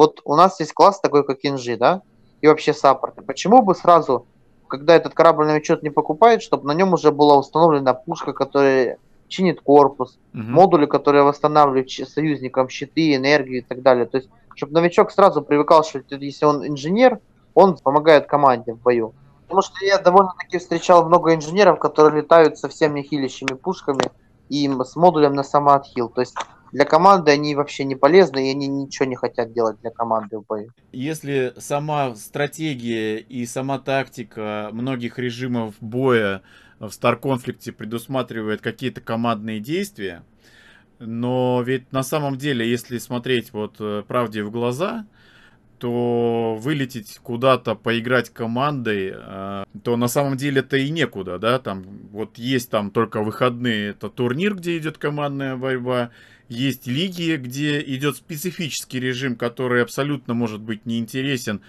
Вот 0.01 0.19
у 0.25 0.35
нас 0.35 0.59
есть 0.59 0.73
класс 0.73 0.99
такой, 0.99 1.23
как 1.23 1.37
инжи, 1.43 1.77
да, 1.77 2.01
и 2.41 2.47
вообще 2.47 2.73
саппорты. 2.73 3.21
Почему 3.21 3.61
бы 3.61 3.75
сразу, 3.75 4.25
когда 4.67 4.95
этот 4.95 5.13
корабль 5.13 5.45
новичок 5.45 5.83
не 5.83 5.91
покупает, 5.91 6.41
чтобы 6.41 6.65
на 6.65 6.71
нем 6.71 6.93
уже 6.93 7.11
была 7.11 7.37
установлена 7.37 7.93
пушка, 7.93 8.33
которая 8.33 8.97
чинит 9.27 9.61
корпус, 9.61 10.17
угу. 10.33 10.41
модули, 10.41 10.87
которые 10.87 11.21
восстанавливают 11.21 11.91
союзникам 11.91 12.67
щиты, 12.67 13.13
энергию 13.13 13.59
и 13.59 13.61
так 13.61 13.83
далее. 13.83 14.07
То 14.07 14.17
есть, 14.17 14.29
чтобы 14.55 14.73
новичок 14.73 15.11
сразу 15.11 15.43
привыкал, 15.43 15.83
что 15.83 16.01
если 16.09 16.45
он 16.45 16.65
инженер, 16.65 17.19
он 17.53 17.77
помогает 17.77 18.25
команде 18.25 18.73
в 18.73 18.81
бою. 18.81 19.13
Потому 19.43 19.61
что 19.61 19.85
я 19.85 19.99
довольно-таки 19.99 20.57
встречал 20.57 21.05
много 21.05 21.35
инженеров, 21.35 21.77
которые 21.77 22.23
летают 22.23 22.57
совсем 22.57 22.95
не 22.95 23.03
хилящими 23.03 23.53
пушками 23.53 24.09
и 24.49 24.67
с 24.67 24.95
модулем 24.95 25.35
на 25.35 25.43
самоотхил. 25.43 26.09
То 26.09 26.21
есть 26.21 26.35
для 26.71 26.85
команды 26.85 27.31
они 27.31 27.55
вообще 27.55 27.83
не 27.83 27.95
полезны, 27.95 28.47
и 28.47 28.51
они 28.51 28.67
ничего 28.67 29.05
не 29.05 29.15
хотят 29.15 29.53
делать 29.53 29.79
для 29.81 29.91
команды 29.91 30.37
в 30.37 30.45
бою. 30.45 30.71
Если 30.91 31.53
сама 31.57 32.15
стратегия 32.15 33.17
и 33.17 33.45
сама 33.45 33.79
тактика 33.79 34.69
многих 34.71 35.19
режимов 35.19 35.75
боя 35.81 36.41
в 36.79 36.87
Star 36.87 37.15
конфликте 37.17 37.71
предусматривает 37.71 38.61
какие-то 38.61 39.01
командные 39.01 39.59
действия, 39.59 40.23
но 40.99 41.61
ведь 41.65 41.91
на 41.91 42.03
самом 42.03 42.37
деле, 42.37 42.69
если 42.69 42.97
смотреть 42.99 43.53
вот 43.53 43.75
э, 43.79 44.03
правде 44.07 44.43
в 44.43 44.51
глаза, 44.51 45.05
то 45.79 46.57
вылететь 46.59 47.19
куда-то, 47.23 47.73
поиграть 47.73 48.29
командой, 48.29 49.13
э, 49.15 49.63
то 49.83 49.97
на 49.97 50.07
самом 50.07 50.37
деле 50.37 50.59
это 50.59 50.77
и 50.77 50.91
некуда, 50.91 51.39
да, 51.39 51.57
там 51.57 51.83
вот 52.11 52.37
есть 52.37 52.69
там 52.69 52.91
только 52.91 53.23
выходные, 53.23 53.89
это 53.89 54.09
турнир, 54.09 54.55
где 54.55 54.77
идет 54.77 54.99
командная 54.99 55.55
борьба, 55.55 56.11
есть 56.51 56.85
лиги, 56.85 57.37
где 57.37 57.81
идет 57.81 58.17
специфический 58.17 58.99
режим, 58.99 59.37
который 59.37 59.81
абсолютно 59.81 60.33
может 60.33 60.59
быть 60.59 60.85
неинтересен 60.85 61.61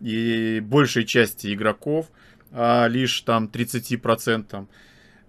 и 0.00 0.60
большей 0.62 1.06
части 1.06 1.54
игроков, 1.54 2.10
а 2.52 2.86
лишь 2.86 3.18
там 3.22 3.46
30%. 3.46 4.66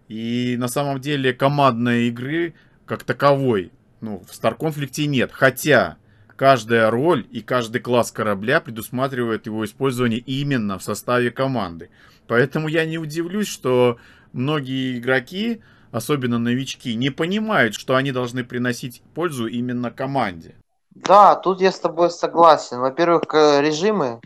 И 0.09 0.55
на 0.59 0.67
самом 0.67 0.99
деле 0.99 1.33
командной 1.33 2.09
игры 2.09 2.53
как 2.85 3.03
таковой 3.03 3.71
ну, 4.01 4.21
в 4.29 4.43
Conflict 4.43 5.05
нет. 5.05 5.31
Хотя 5.31 5.97
каждая 6.35 6.91
роль 6.91 7.25
и 7.31 7.41
каждый 7.41 7.79
класс 7.79 8.11
корабля 8.11 8.59
предусматривает 8.59 9.45
его 9.45 9.63
использование 9.63 10.19
именно 10.19 10.77
в 10.77 10.83
составе 10.83 11.31
команды. 11.31 11.89
Поэтому 12.27 12.67
я 12.67 12.85
не 12.85 12.97
удивлюсь, 12.97 13.47
что 13.47 13.99
многие 14.33 14.97
игроки 14.97 15.61
особенно 15.91 16.39
новички, 16.39 16.95
не 16.95 17.09
понимают, 17.09 17.75
что 17.75 17.95
они 17.95 18.11
должны 18.11 18.43
приносить 18.43 19.01
пользу 19.13 19.47
именно 19.47 19.91
команде. 19.91 20.55
Да, 20.91 21.35
тут 21.35 21.61
я 21.61 21.71
с 21.71 21.79
тобой 21.79 22.09
согласен. 22.09 22.79
Во-первых, 22.79 23.23
режимы 23.33 24.19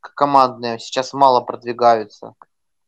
командные 0.00 0.78
сейчас 0.78 1.12
мало 1.12 1.40
продвигаются. 1.40 2.34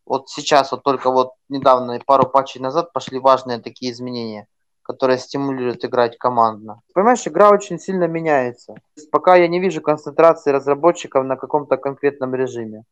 Вот 0.05 0.29
сейчас, 0.29 0.73
вот 0.73 0.83
только 0.83 1.11
вот 1.11 1.33
недавно, 1.49 1.99
пару 2.05 2.29
патчей 2.29 2.61
назад 2.61 2.93
пошли 2.93 3.19
важные 3.19 3.59
такие 3.59 3.93
изменения, 3.93 4.47
которые 4.83 5.19
стимулируют 5.19 5.85
играть 5.85 6.19
командно. 6.19 6.81
Понимаешь, 6.93 7.27
игра 7.27 7.51
очень 7.51 7.79
сильно 7.79 8.05
меняется. 8.05 8.75
Пока 9.11 9.37
я 9.37 9.49
не 9.49 9.61
вижу 9.61 9.81
концентрации 9.81 10.51
разработчиков 10.51 11.25
на 11.25 11.37
каком-то 11.37 11.77
конкретном 11.77 12.35
режиме. 12.35 12.83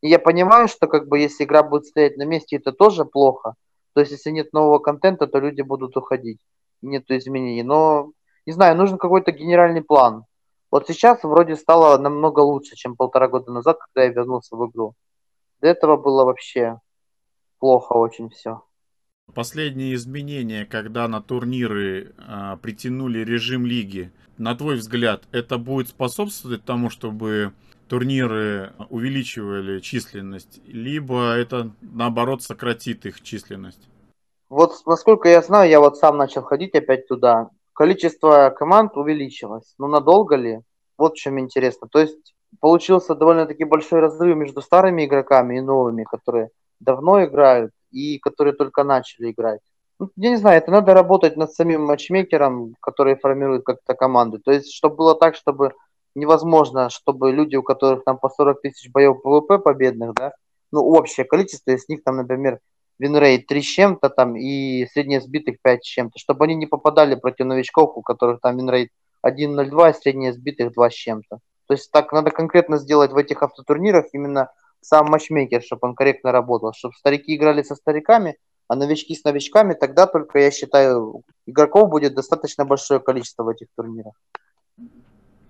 И 0.00 0.08
я 0.08 0.18
понимаю, 0.18 0.68
что 0.68 0.86
как 0.86 1.08
бы 1.08 1.18
если 1.18 1.44
игра 1.44 1.62
будет 1.62 1.86
стоять 1.86 2.16
на 2.16 2.24
месте, 2.24 2.56
это 2.56 2.70
тоже 2.70 3.04
плохо. 3.04 3.54
То 3.98 4.02
есть, 4.02 4.12
если 4.12 4.30
нет 4.30 4.52
нового 4.52 4.78
контента, 4.78 5.26
то 5.26 5.40
люди 5.40 5.60
будут 5.60 5.96
уходить. 5.96 6.38
Нету 6.82 7.16
изменений. 7.16 7.64
Но, 7.64 8.12
не 8.46 8.52
знаю, 8.52 8.76
нужен 8.76 8.96
какой-то 8.96 9.32
генеральный 9.32 9.82
план. 9.82 10.22
Вот 10.70 10.86
сейчас 10.86 11.24
вроде 11.24 11.56
стало 11.56 11.98
намного 11.98 12.38
лучше, 12.38 12.76
чем 12.76 12.94
полтора 12.94 13.26
года 13.26 13.50
назад, 13.50 13.78
когда 13.80 14.04
я 14.04 14.12
вернулся 14.12 14.54
в 14.54 14.70
игру. 14.70 14.94
До 15.60 15.66
этого 15.66 15.96
было 15.96 16.24
вообще 16.24 16.78
плохо 17.58 17.94
очень 17.94 18.30
все. 18.30 18.62
Последние 19.34 19.94
изменения, 19.94 20.64
когда 20.64 21.08
на 21.08 21.20
турниры 21.20 22.14
а, 22.18 22.56
притянули 22.58 23.24
режим 23.24 23.66
лиги, 23.66 24.12
на 24.36 24.54
твой 24.54 24.76
взгляд, 24.76 25.24
это 25.32 25.58
будет 25.58 25.88
способствовать 25.88 26.64
тому, 26.64 26.88
чтобы 26.88 27.52
турниры 27.88 28.72
увеличивали 28.90 29.80
численность, 29.80 30.60
либо 30.66 31.32
это 31.32 31.70
наоборот 31.80 32.42
сократит 32.42 33.06
их 33.06 33.22
численность? 33.22 33.88
Вот 34.48 34.74
насколько 34.86 35.28
я 35.28 35.42
знаю, 35.42 35.68
я 35.68 35.80
вот 35.80 35.98
сам 35.98 36.16
начал 36.16 36.42
ходить 36.42 36.74
опять 36.74 37.06
туда. 37.06 37.50
Количество 37.72 38.50
команд 38.56 38.96
увеличилось. 38.96 39.74
Но 39.78 39.88
надолго 39.88 40.36
ли? 40.36 40.60
Вот 40.96 41.14
в 41.14 41.16
чем 41.16 41.38
интересно. 41.38 41.86
То 41.90 42.00
есть 42.00 42.34
получился 42.60 43.14
довольно-таки 43.14 43.64
большой 43.64 44.00
разрыв 44.00 44.36
между 44.36 44.62
старыми 44.62 45.04
игроками 45.04 45.58
и 45.58 45.60
новыми, 45.60 46.04
которые 46.04 46.50
давно 46.80 47.24
играют 47.24 47.72
и 47.90 48.18
которые 48.18 48.54
только 48.54 48.84
начали 48.84 49.30
играть. 49.30 49.60
Ну, 50.00 50.10
я 50.16 50.30
не 50.30 50.36
знаю, 50.36 50.58
это 50.58 50.70
надо 50.70 50.94
работать 50.94 51.36
над 51.36 51.52
самим 51.52 51.82
матчмейкером, 51.82 52.76
который 52.80 53.16
формирует 53.16 53.64
как-то 53.64 53.94
команды. 53.94 54.38
То 54.38 54.52
есть, 54.52 54.72
чтобы 54.72 54.96
было 54.96 55.14
так, 55.14 55.34
чтобы 55.34 55.74
невозможно, 56.18 56.90
чтобы 56.90 57.32
люди, 57.32 57.56
у 57.56 57.62
которых 57.62 58.04
там 58.04 58.18
по 58.18 58.28
40 58.28 58.62
тысяч 58.62 58.90
боев 58.90 59.22
PvP 59.22 59.58
победных, 59.58 60.14
да, 60.14 60.32
ну, 60.72 60.82
общее 60.82 61.24
количество 61.24 61.70
из 61.70 61.88
них 61.88 62.02
там, 62.04 62.16
например, 62.16 62.60
winrate 62.98 63.46
3 63.46 63.62
с 63.62 63.64
чем-то 63.64 64.10
там 64.10 64.36
и 64.36 64.86
среднее 64.92 65.20
сбитых 65.20 65.56
5 65.62 65.84
с 65.84 65.86
чем-то, 65.86 66.18
чтобы 66.18 66.44
они 66.44 66.54
не 66.54 66.66
попадали 66.66 67.14
против 67.14 67.46
новичков, 67.46 67.96
у 67.96 68.02
которых 68.02 68.40
там 68.40 68.56
winrate 68.56 68.90
1.02, 69.24 69.94
среднее 69.94 70.32
сбитых 70.32 70.72
2 70.72 70.90
с 70.90 70.94
чем-то. 70.94 71.38
То 71.66 71.74
есть 71.74 71.90
так 71.90 72.12
надо 72.12 72.30
конкретно 72.30 72.78
сделать 72.78 73.12
в 73.12 73.16
этих 73.16 73.42
автотурнирах 73.42 74.06
именно 74.12 74.50
сам 74.80 75.06
matchmaker, 75.06 75.62
чтобы 75.62 75.88
он 75.88 75.94
корректно 75.94 76.32
работал, 76.32 76.72
чтобы 76.72 76.94
старики 76.94 77.36
играли 77.36 77.62
со 77.62 77.74
стариками, 77.74 78.36
а 78.68 78.76
новички 78.76 79.14
с 79.14 79.24
новичками, 79.24 79.74
тогда 79.74 80.06
только, 80.06 80.38
я 80.38 80.50
считаю, 80.50 81.22
игроков 81.46 81.88
будет 81.88 82.14
достаточно 82.14 82.64
большое 82.64 83.00
количество 83.00 83.44
в 83.44 83.48
этих 83.48 83.68
турнирах. 83.76 84.14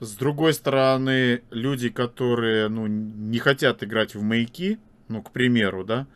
С 0.01 0.15
другой 0.15 0.55
стороны, 0.55 1.43
люди, 1.51 1.89
которые 1.89 2.69
ну, 2.69 2.87
не 2.87 3.39
хотят 3.39 3.83
играть 3.83 4.15
в 4.15 4.23
маяки, 4.23 4.79
ну, 5.09 5.23
к 5.23 5.33
примеру, 5.33 5.85
да, 5.85 6.07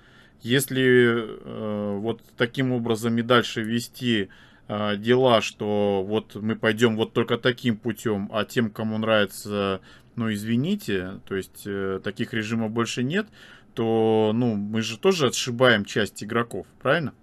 если 0.40 1.14
э, 1.14 1.96
вот 1.98 2.22
таким 2.36 2.72
образом 2.72 3.18
и 3.18 3.22
дальше 3.22 3.62
вести 3.62 4.28
э, 4.68 4.96
дела, 4.96 5.40
что 5.40 6.04
вот 6.06 6.36
мы 6.36 6.54
пойдем 6.54 6.96
вот 6.96 7.12
только 7.12 7.38
таким 7.38 7.76
путем, 7.76 8.28
а 8.32 8.44
тем, 8.44 8.70
кому 8.70 8.98
нравится, 8.98 9.80
ну, 10.14 10.32
извините, 10.32 11.20
то 11.26 11.34
есть 11.34 11.62
э, 11.64 12.00
таких 12.04 12.34
режимов 12.34 12.70
больше 12.70 13.02
нет, 13.02 13.26
то 13.74 14.32
ну, 14.32 14.54
мы 14.54 14.82
же 14.82 14.96
тоже 14.96 15.28
отшибаем 15.28 15.84
часть 15.84 16.22
игроков, 16.22 16.66
правильно? 16.80 17.14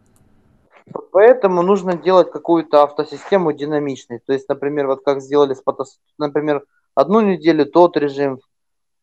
Поэтому 1.12 1.62
нужно 1.62 1.98
делать 1.98 2.32
какую-то 2.32 2.84
автосистему 2.84 3.52
динамичной. 3.52 4.20
То 4.20 4.34
есть, 4.34 4.48
например, 4.50 4.88
вот 4.88 5.04
как 5.04 5.22
сделали 5.22 5.54
с 5.54 5.62
потас... 5.62 6.00
например, 6.18 6.64
одну 6.96 7.22
неделю 7.22 7.66
тот 7.66 7.98
режим, 7.98 8.40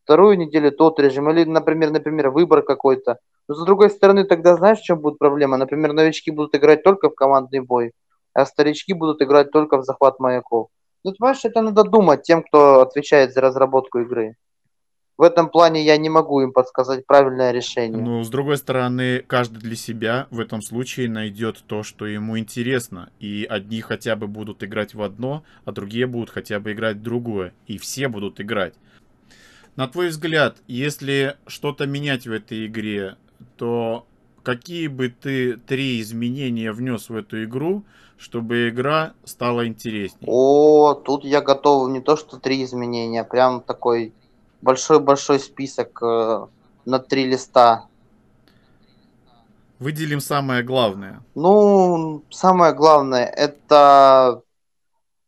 вторую 0.04 0.38
неделю 0.38 0.72
тот 0.72 0.98
режим, 1.00 1.30
или, 1.30 1.44
например, 1.44 1.90
например, 1.90 2.30
выбор 2.30 2.62
какой-то. 2.62 3.18
Но 3.48 3.54
с 3.54 3.64
другой 3.64 3.90
стороны, 3.90 4.24
тогда 4.24 4.56
знаешь, 4.56 4.80
в 4.80 4.84
чем 4.84 5.00
будет 5.00 5.18
проблема? 5.18 5.56
Например, 5.56 5.92
новички 5.92 6.30
будут 6.30 6.54
играть 6.54 6.82
только 6.82 7.10
в 7.10 7.14
командный 7.14 7.60
бой, 7.60 7.92
а 8.32 8.46
старички 8.46 8.92
будут 8.92 9.22
играть 9.22 9.50
только 9.50 9.78
в 9.78 9.84
захват 9.84 10.18
маяков. 10.20 10.68
Ну, 11.04 11.12
понимаешь, 11.12 11.44
это 11.44 11.62
надо 11.62 11.84
думать 11.84 12.22
тем, 12.22 12.42
кто 12.42 12.80
отвечает 12.80 13.32
за 13.32 13.40
разработку 13.40 14.00
игры 14.00 14.36
в 15.18 15.22
этом 15.22 15.48
плане 15.48 15.84
я 15.84 15.96
не 15.96 16.10
могу 16.10 16.42
им 16.42 16.52
подсказать 16.52 17.06
правильное 17.06 17.50
решение. 17.50 18.02
Ну, 18.02 18.22
с 18.22 18.28
другой 18.28 18.58
стороны, 18.58 19.24
каждый 19.26 19.60
для 19.60 19.76
себя 19.76 20.26
в 20.30 20.40
этом 20.40 20.60
случае 20.60 21.08
найдет 21.08 21.62
то, 21.66 21.82
что 21.82 22.06
ему 22.06 22.38
интересно. 22.38 23.10
И 23.18 23.46
одни 23.48 23.80
хотя 23.80 24.14
бы 24.14 24.26
будут 24.26 24.62
играть 24.62 24.94
в 24.94 25.02
одно, 25.02 25.42
а 25.64 25.72
другие 25.72 26.06
будут 26.06 26.30
хотя 26.30 26.60
бы 26.60 26.72
играть 26.72 26.96
в 26.96 27.02
другое. 27.02 27.54
И 27.66 27.78
все 27.78 28.08
будут 28.08 28.40
играть. 28.40 28.74
На 29.74 29.88
твой 29.88 30.08
взгляд, 30.08 30.56
если 30.66 31.36
что-то 31.46 31.86
менять 31.86 32.26
в 32.26 32.32
этой 32.32 32.66
игре, 32.66 33.16
то 33.56 34.06
какие 34.42 34.86
бы 34.86 35.08
ты 35.08 35.56
три 35.56 36.00
изменения 36.00 36.72
внес 36.72 37.08
в 37.08 37.16
эту 37.16 37.44
игру, 37.44 37.84
чтобы 38.18 38.68
игра 38.68 39.14
стала 39.24 39.66
интереснее? 39.66 40.26
О, 40.26 40.94
тут 40.94 41.24
я 41.24 41.40
готов 41.40 41.90
не 41.90 42.00
то 42.00 42.16
что 42.16 42.38
три 42.38 42.62
изменения, 42.64 43.24
прям 43.24 43.60
такой 43.60 44.14
большой-большой 44.66 45.38
список 45.38 46.02
э, 46.02 46.46
на 46.84 46.98
три 46.98 47.24
листа. 47.24 47.86
Выделим 49.78 50.20
самое 50.20 50.62
главное. 50.62 51.22
Ну, 51.34 52.22
самое 52.30 52.74
главное 52.74 53.26
это 53.26 54.42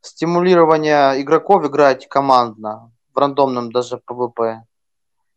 стимулирование 0.01 1.23
игроков 1.23 1.65
играть 1.67 2.09
командно, 2.09 2.91
в 3.15 3.19
рандомном 3.19 3.71
даже 3.71 4.01
PvP. 4.11 4.57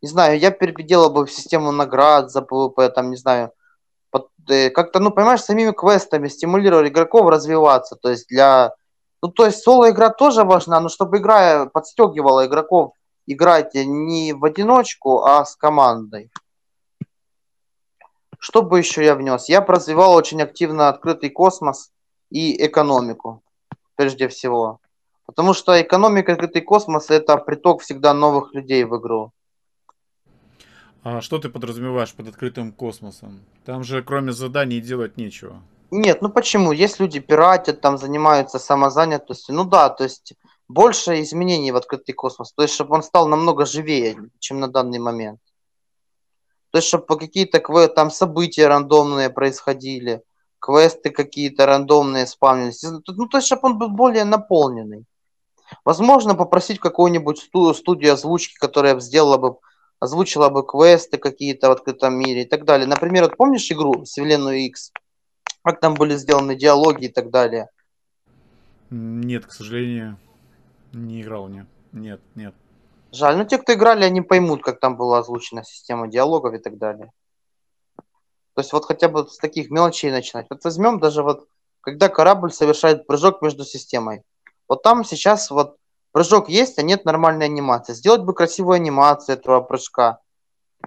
Не 0.01 0.09
знаю, 0.09 0.39
я 0.39 0.51
переделал 0.51 1.11
бы 1.11 1.27
систему 1.27 1.71
наград 1.71 2.31
за 2.31 2.39
PvP, 2.39 2.89
там, 2.89 3.11
не 3.11 3.17
знаю, 3.17 3.51
э, 4.49 4.69
как-то, 4.69 4.99
ну, 4.99 5.11
понимаешь, 5.11 5.41
самими 5.41 5.71
квестами 5.71 6.27
стимулировали 6.27 6.89
игроков 6.89 7.29
развиваться, 7.29 7.95
то 7.95 8.09
есть 8.09 8.27
для... 8.29 8.73
Ну, 9.23 9.29
то 9.29 9.45
есть 9.45 9.63
соло-игра 9.63 10.09
тоже 10.09 10.43
важна, 10.43 10.79
но 10.79 10.89
чтобы 10.89 11.17
игра 11.17 11.67
подстегивала 11.67 12.47
игроков 12.47 12.93
играть 13.25 13.75
не 13.75 14.33
в 14.33 14.43
одиночку, 14.45 15.23
а 15.23 15.45
с 15.45 15.55
командой. 15.55 16.31
Что 18.39 18.63
бы 18.63 18.79
еще 18.79 19.05
я 19.05 19.15
внес? 19.15 19.49
Я 19.49 19.61
развивал 19.61 20.13
очень 20.13 20.41
активно 20.41 20.89
открытый 20.89 21.29
космос 21.29 21.91
и 22.31 22.65
экономику, 22.65 23.43
прежде 23.95 24.27
всего. 24.27 24.79
Потому 25.25 25.53
что 25.53 25.79
экономика, 25.79 26.33
открытый 26.33 26.61
космос– 26.61 27.09
это 27.09 27.37
приток 27.37 27.81
всегда 27.81 28.13
новых 28.13 28.53
людей 28.53 28.83
в 28.83 28.97
игру. 28.97 29.31
А 31.03 31.21
что 31.21 31.39
ты 31.39 31.49
подразумеваешь 31.49 32.13
под 32.13 32.27
открытым 32.27 32.71
космосом? 32.71 33.41
Там 33.65 33.83
же 33.83 34.03
кроме 34.03 34.31
заданий 34.33 34.81
делать 34.81 35.17
нечего. 35.17 35.61
Нет, 35.89 36.21
ну 36.21 36.29
почему? 36.29 36.71
Есть 36.71 36.99
люди 36.99 37.19
пиратят, 37.19 37.81
там 37.81 37.97
занимаются 37.97 38.59
самозанятостью. 38.59 39.55
Ну 39.55 39.65
да, 39.65 39.89
то 39.89 40.03
есть 40.03 40.33
больше 40.71 41.21
изменений 41.21 41.71
в 41.71 41.75
открытый 41.75 42.13
космос. 42.15 42.53
То 42.53 42.63
есть, 42.63 42.73
чтобы 42.73 42.95
он 42.95 43.03
стал 43.03 43.27
намного 43.27 43.65
живее, 43.65 44.17
чем 44.39 44.59
на 44.59 44.67
данный 44.67 44.99
момент. 44.99 45.39
То 46.71 46.77
есть, 46.77 46.87
чтобы 46.87 47.17
какие-то 47.17 47.59
там 47.89 48.09
события 48.11 48.67
рандомные 48.67 49.29
происходили, 49.29 50.23
квесты 50.59 51.09
какие-то 51.09 51.65
рандомные 51.65 52.25
спавнились. 52.25 52.83
Ну, 52.83 53.27
то 53.27 53.37
есть, 53.37 53.47
чтобы 53.47 53.67
он 53.69 53.77
был 53.77 53.89
более 53.89 54.23
наполненный. 54.23 55.05
Возможно, 55.85 56.35
попросить 56.35 56.79
какую-нибудь 56.79 57.39
студию 57.39 58.13
озвучки, 58.13 58.55
которая 58.57 58.99
сделала 58.99 59.37
бы, 59.37 59.57
озвучила 59.99 60.49
бы 60.49 60.65
квесты 60.65 61.17
какие-то 61.17 61.69
в 61.69 61.71
открытом 61.71 62.15
мире 62.15 62.43
и 62.43 62.45
так 62.45 62.65
далее. 62.65 62.87
Например, 62.87 63.23
вот 63.23 63.37
помнишь 63.37 63.71
игру 63.71 64.03
Вселенную 64.03 64.59
X? 64.65 64.91
Как 65.63 65.79
там 65.79 65.93
были 65.93 66.15
сделаны 66.15 66.55
диалоги 66.55 67.05
и 67.05 67.09
так 67.09 67.29
далее? 67.29 67.69
Нет, 68.89 69.45
к 69.45 69.51
сожалению. 69.51 70.17
Не 70.93 71.21
играл, 71.21 71.47
нет. 71.47 71.67
Нет, 71.91 72.21
нет. 72.35 72.53
Жаль, 73.11 73.37
но 73.37 73.43
те, 73.43 73.57
кто 73.57 73.73
играли, 73.73 74.05
они 74.05 74.21
поймут, 74.21 74.63
как 74.63 74.79
там 74.79 74.95
была 74.95 75.19
озвучена 75.19 75.63
система 75.63 76.07
диалогов 76.07 76.53
и 76.53 76.59
так 76.59 76.77
далее. 76.77 77.11
То 78.53 78.61
есть 78.61 78.73
вот 78.73 78.85
хотя 78.85 79.09
бы 79.09 79.27
с 79.27 79.37
таких 79.37 79.69
мелочей 79.69 80.11
начинать. 80.11 80.47
Вот 80.49 80.63
возьмем 80.63 80.99
даже 80.99 81.23
вот, 81.23 81.47
когда 81.81 82.09
корабль 82.09 82.51
совершает 82.51 83.07
прыжок 83.07 83.41
между 83.41 83.63
системой. 83.63 84.23
Вот 84.67 84.83
там 84.83 85.03
сейчас 85.03 85.51
вот 85.51 85.77
прыжок 86.11 86.49
есть, 86.49 86.79
а 86.79 86.81
нет 86.81 87.05
нормальной 87.05 87.45
анимации. 87.45 87.93
Сделать 87.93 88.21
бы 88.21 88.33
красивую 88.33 88.75
анимацию 88.75 89.37
этого 89.37 89.61
прыжка. 89.61 90.19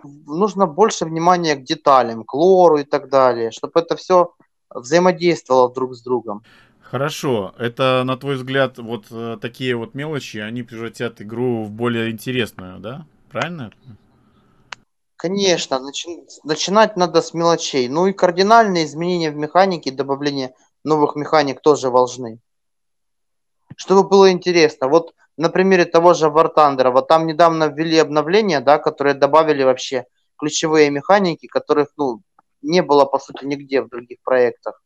Нужно 0.02 0.66
больше 0.66 1.04
внимания 1.04 1.56
к 1.56 1.64
деталям, 1.64 2.24
к 2.24 2.34
лору 2.34 2.78
и 2.78 2.84
так 2.84 3.08
далее, 3.08 3.50
чтобы 3.50 3.80
это 3.80 3.96
все 3.96 4.34
взаимодействовало 4.70 5.72
друг 5.72 5.94
с 5.94 6.02
другом. 6.02 6.42
Хорошо, 6.90 7.54
это, 7.58 8.02
на 8.04 8.16
твой 8.16 8.36
взгляд, 8.36 8.78
вот 8.78 9.06
э, 9.10 9.38
такие 9.40 9.74
вот 9.74 9.94
мелочи, 9.94 10.36
они 10.38 10.62
превратят 10.62 11.20
игру 11.20 11.64
в 11.64 11.70
более 11.70 12.10
интересную, 12.10 12.78
да? 12.78 13.06
Правильно? 13.30 13.72
Конечно, 15.16 15.76
начи- 15.76 16.24
начинать 16.44 16.96
надо 16.96 17.22
с 17.22 17.32
мелочей. 17.34 17.88
Ну 17.88 18.06
и 18.06 18.12
кардинальные 18.12 18.84
изменения 18.84 19.30
в 19.30 19.36
механике, 19.36 19.90
добавление 19.90 20.54
новых 20.84 21.16
механик 21.16 21.60
тоже 21.60 21.88
важны. 21.88 22.38
Чтобы 23.76 24.08
было 24.08 24.30
интересно. 24.30 24.88
Вот 24.88 25.14
на 25.36 25.48
примере 25.48 25.86
того 25.86 26.14
же 26.14 26.26
War 26.26 26.54
Thunder, 26.54 26.90
вот 26.90 27.08
там 27.08 27.26
недавно 27.26 27.64
ввели 27.64 27.98
обновление, 27.98 28.60
да, 28.60 28.78
которые 28.78 29.14
добавили 29.14 29.62
вообще 29.64 30.04
ключевые 30.36 30.90
механики, 30.90 31.46
которых, 31.46 31.88
ну, 31.96 32.20
не 32.62 32.82
было, 32.82 33.04
по 33.04 33.18
сути, 33.18 33.44
нигде 33.44 33.82
в 33.82 33.88
других 33.88 34.18
проектах. 34.22 34.83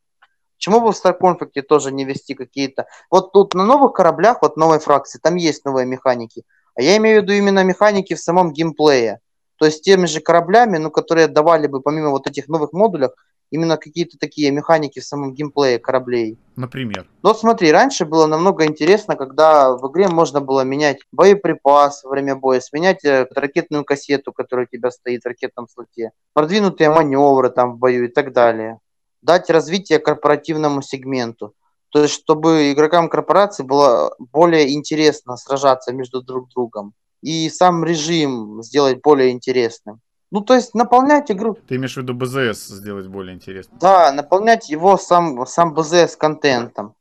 Почему 0.59 0.81
бы 0.81 0.93
в 0.93 0.97
StarConflict 0.97 1.63
тоже 1.63 1.93
не 1.93 2.05
вести 2.05 2.35
какие-то... 2.35 2.87
Вот 3.11 3.33
тут 3.33 3.55
на 3.55 3.65
новых 3.65 3.93
кораблях, 3.93 4.43
вот 4.43 4.57
новой 4.57 4.81
фракции, 4.81 5.21
там 5.23 5.37
есть 5.37 5.65
новые 5.65 5.87
механики. 5.87 6.43
А 6.75 6.83
я 6.83 6.97
имею 6.97 7.21
в 7.21 7.23
виду 7.23 7.33
именно 7.33 7.63
механики 7.63 8.15
в 8.15 8.21
самом 8.21 8.53
геймплее. 8.53 9.21
То 9.57 9.67
есть 9.67 9.85
теми 9.85 10.07
же 10.07 10.21
кораблями, 10.21 10.79
ну, 10.79 10.91
которые 10.91 11.29
давали 11.29 11.69
бы 11.69 11.81
помимо 11.81 12.11
вот 12.11 12.27
этих 12.27 12.49
новых 12.49 12.73
модулях, 12.73 13.13
именно 13.51 13.77
какие-то 13.77 14.19
такие 14.19 14.51
механики 14.51 14.99
в 14.99 15.05
самом 15.05 15.33
геймплее 15.33 15.79
кораблей. 15.79 16.39
Например? 16.57 17.07
Ну, 17.23 17.35
смотри, 17.35 17.71
раньше 17.71 18.05
было 18.05 18.27
намного 18.27 18.67
интересно, 18.67 19.15
когда 19.15 19.77
в 19.77 19.89
игре 19.91 20.09
можно 20.09 20.41
было 20.41 20.63
менять 20.63 20.99
боеприпас 21.13 22.03
во 22.03 22.11
время 22.11 22.35
боя, 22.35 22.59
сменять 22.61 23.05
э, 23.05 23.29
ракетную 23.33 23.85
кассету, 23.85 24.33
которая 24.33 24.67
у 24.67 24.69
тебя 24.69 24.91
стоит 24.91 25.23
в 25.23 25.27
ракетном 25.27 25.69
слоте, 25.69 26.11
продвинутые 26.35 26.91
маневры 26.91 27.49
там 27.49 27.75
в 27.75 27.79
бою 27.79 28.07
и 28.07 28.09
так 28.09 28.33
далее 28.33 28.81
дать 29.23 29.51
развитие 29.51 29.99
корпоративному 29.99 30.83
сегменту. 30.83 31.55
То 31.91 32.03
есть, 32.03 32.15
чтобы 32.15 32.73
игрокам 32.73 33.09
корпорации 33.09 33.63
было 33.63 34.15
более 34.19 34.73
интересно 34.75 35.37
сражаться 35.37 35.93
между 35.93 36.23
друг 36.23 36.49
другом. 36.51 36.93
И 37.23 37.49
сам 37.51 37.85
режим 37.85 38.63
сделать 38.63 39.01
более 39.03 39.31
интересным. 39.31 40.01
Ну, 40.31 40.43
то 40.43 40.55
есть, 40.55 40.75
наполнять 40.75 41.31
игру... 41.31 41.57
Ты 41.67 41.77
имеешь 41.77 41.95
в 41.95 41.97
виду 41.97 42.15
БЗС 42.15 42.67
сделать 42.67 43.07
более 43.07 43.35
интересным? 43.35 43.79
Да, 43.79 44.13
наполнять 44.13 44.69
его 44.69 44.99
сам, 44.99 45.47
сам 45.47 45.73
БЗС 45.73 46.17
контентом. 46.17 46.95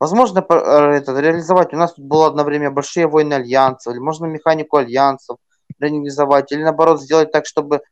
Возможно, 0.00 0.44
э, 0.48 0.54
это, 0.54 1.18
реализовать. 1.20 1.72
У 1.72 1.76
нас 1.76 1.94
тут 1.94 2.04
было 2.04 2.26
одно 2.26 2.42
время 2.42 2.72
большие 2.72 3.06
войны 3.06 3.34
альянсов, 3.34 3.94
или 3.94 4.00
можно 4.00 4.26
механику 4.26 4.78
альянсов 4.78 5.36
реализовать, 5.78 6.50
или 6.50 6.64
наоборот 6.64 7.00
сделать 7.00 7.30
так, 7.30 7.46
чтобы 7.46 7.82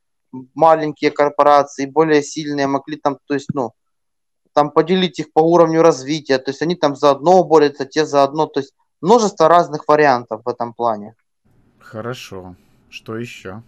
маленькие 0.54 1.10
корпорации, 1.10 1.86
более 1.86 2.22
сильные 2.22 2.66
могли 2.66 2.96
там, 2.96 3.18
то 3.26 3.34
есть, 3.34 3.48
ну, 3.52 3.72
там 4.52 4.70
поделить 4.70 5.18
их 5.18 5.32
по 5.32 5.40
уровню 5.40 5.82
развития, 5.82 6.38
то 6.38 6.50
есть 6.50 6.62
они 6.62 6.74
там 6.74 6.96
заодно 6.96 7.42
борются, 7.44 7.84
те 7.84 8.04
заодно, 8.04 8.46
то 8.46 8.60
есть 8.60 8.74
множество 9.00 9.48
разных 9.48 9.86
вариантов 9.88 10.42
в 10.44 10.48
этом 10.48 10.74
плане. 10.74 11.14
Хорошо. 11.78 12.56
Что 12.88 13.16
еще? 13.16 13.62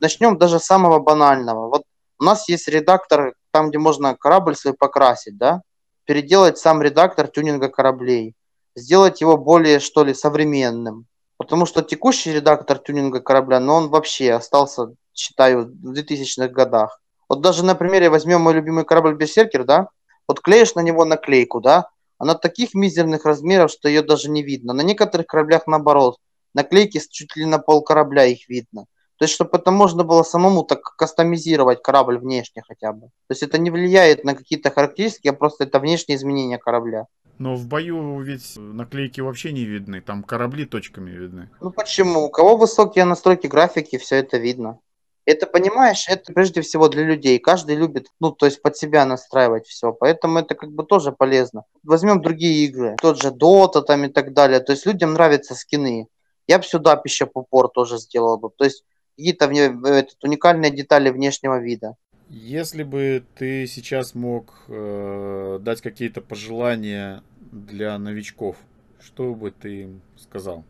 Начнем 0.00 0.38
даже 0.38 0.58
с 0.58 0.64
самого 0.64 0.98
банального. 0.98 1.68
Вот 1.68 1.82
у 2.18 2.24
нас 2.24 2.48
есть 2.48 2.68
редактор, 2.68 3.34
там, 3.50 3.70
где 3.70 3.78
можно 3.78 4.16
корабль 4.16 4.56
свой 4.56 4.74
покрасить, 4.74 5.38
да? 5.38 5.62
Переделать 6.04 6.58
сам 6.58 6.82
редактор 6.82 7.28
тюнинга 7.28 7.68
кораблей. 7.68 8.34
Сделать 8.74 9.20
его 9.20 9.36
более, 9.36 9.80
что 9.80 10.04
ли, 10.04 10.14
современным. 10.14 11.06
Потому 11.38 11.66
что 11.66 11.82
текущий 11.82 12.32
редактор 12.32 12.78
тюнинга 12.78 13.20
корабля, 13.20 13.60
ну, 13.60 13.74
он 13.74 13.88
вообще 13.88 14.32
остался 14.32 14.94
считаю, 15.16 15.66
в 15.66 15.92
2000-х 15.92 16.48
годах. 16.48 17.00
Вот 17.28 17.40
даже 17.40 17.64
на 17.64 17.74
примере 17.74 18.10
возьмем 18.10 18.42
мой 18.42 18.54
любимый 18.54 18.84
корабль 18.84 19.14
Берсеркер, 19.14 19.64
да, 19.64 19.88
вот 20.28 20.40
клеишь 20.40 20.74
на 20.74 20.80
него 20.80 21.04
наклейку, 21.04 21.60
да, 21.60 21.88
она 22.18 22.34
таких 22.34 22.74
мизерных 22.74 23.24
размеров, 23.24 23.70
что 23.70 23.88
ее 23.88 24.02
даже 24.02 24.30
не 24.30 24.42
видно. 24.42 24.72
На 24.72 24.82
некоторых 24.82 25.26
кораблях 25.26 25.66
наоборот, 25.66 26.18
наклейки 26.54 27.00
чуть 27.10 27.36
ли 27.36 27.44
на 27.44 27.58
пол 27.58 27.82
корабля 27.82 28.24
их 28.24 28.48
видно. 28.48 28.86
То 29.18 29.24
есть, 29.24 29.34
чтобы 29.34 29.56
это 29.56 29.70
можно 29.70 30.04
было 30.04 30.22
самому 30.22 30.62
так 30.62 30.82
кастомизировать 30.96 31.82
корабль 31.82 32.18
внешне 32.18 32.62
хотя 32.66 32.92
бы. 32.92 33.06
То 33.06 33.30
есть, 33.30 33.42
это 33.42 33.56
не 33.58 33.70
влияет 33.70 34.24
на 34.24 34.34
какие-то 34.34 34.70
характеристики, 34.70 35.28
а 35.28 35.32
просто 35.32 35.64
это 35.64 35.78
внешние 35.78 36.16
изменения 36.16 36.58
корабля. 36.58 37.06
Но 37.38 37.54
в 37.54 37.66
бою 37.66 38.20
ведь 38.20 38.54
наклейки 38.56 39.20
вообще 39.20 39.52
не 39.52 39.64
видны, 39.64 40.00
там 40.00 40.22
корабли 40.22 40.64
точками 40.64 41.10
видны. 41.10 41.50
Ну 41.60 41.70
почему? 41.70 42.24
У 42.24 42.30
кого 42.30 42.56
высокие 42.56 43.04
настройки 43.04 43.46
графики, 43.46 43.98
все 43.98 44.16
это 44.16 44.38
видно. 44.38 44.78
Это, 45.26 45.46
понимаешь, 45.46 46.06
это 46.08 46.32
прежде 46.32 46.60
всего 46.60 46.88
для 46.88 47.02
людей. 47.02 47.40
Каждый 47.40 47.74
любит, 47.74 48.06
ну, 48.20 48.30
то 48.30 48.46
есть 48.46 48.62
под 48.62 48.76
себя 48.76 49.04
настраивать 49.04 49.66
все. 49.66 49.92
Поэтому 49.92 50.38
это 50.38 50.54
как 50.54 50.70
бы 50.70 50.84
тоже 50.84 51.10
полезно. 51.10 51.64
Возьмем 51.82 52.22
другие 52.22 52.64
игры, 52.64 52.94
тот 53.02 53.20
же 53.20 53.30
Dota 53.30 53.82
там 53.82 54.04
и 54.04 54.08
так 54.08 54.32
далее. 54.32 54.60
То 54.60 54.72
есть 54.72 54.86
людям 54.86 55.14
нравятся 55.14 55.56
скины. 55.56 56.06
Я 56.46 56.58
бы 56.58 56.64
сюда 56.64 56.94
пищепупор 56.94 57.68
тоже 57.68 57.98
сделал 57.98 58.38
бы. 58.38 58.50
То 58.56 58.64
есть 58.64 58.84
какие-то 59.16 59.46
этот, 59.46 60.22
уникальные 60.22 60.70
детали 60.70 61.10
внешнего 61.10 61.58
вида. 61.58 61.96
Если 62.28 62.84
бы 62.84 63.24
ты 63.36 63.66
сейчас 63.66 64.14
мог 64.14 64.52
э, 64.68 65.58
дать 65.60 65.80
какие-то 65.80 66.20
пожелания 66.20 67.24
для 67.40 67.98
новичков, 67.98 68.56
что 69.00 69.34
бы 69.34 69.50
ты 69.50 69.82
им 69.82 70.02
сказал? 70.16 70.64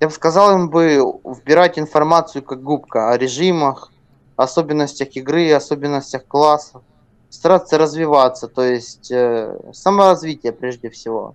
Я 0.00 0.08
бы 0.08 0.12
сказал 0.12 0.54
им 0.54 0.70
бы 0.70 1.00
вбирать 1.24 1.78
информацию 1.78 2.42
как 2.42 2.62
губка 2.62 3.10
о 3.10 3.18
режимах, 3.18 3.92
особенностях 4.36 5.16
игры, 5.16 5.52
особенностях 5.52 6.24
классов, 6.26 6.82
стараться 7.28 7.78
развиваться, 7.78 8.46
то 8.46 8.62
есть 8.62 9.10
э, 9.10 9.58
саморазвитие 9.72 10.52
прежде 10.52 10.88
всего. 10.88 11.34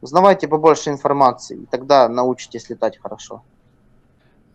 Узнавайте 0.00 0.46
побольше 0.46 0.90
информации, 0.90 1.56
и 1.62 1.66
тогда 1.66 2.08
научитесь 2.08 2.68
летать 2.68 2.98
хорошо. 2.98 3.42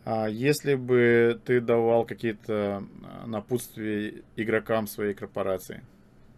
А 0.06 0.28
если 0.28 0.76
бы 0.76 1.42
ты 1.46 1.60
давал 1.60 2.06
какие-то 2.06 2.84
а, 3.04 3.26
напутствия 3.26 4.22
игрокам 4.36 4.88
своей 4.88 5.14
корпорации? 5.14 5.82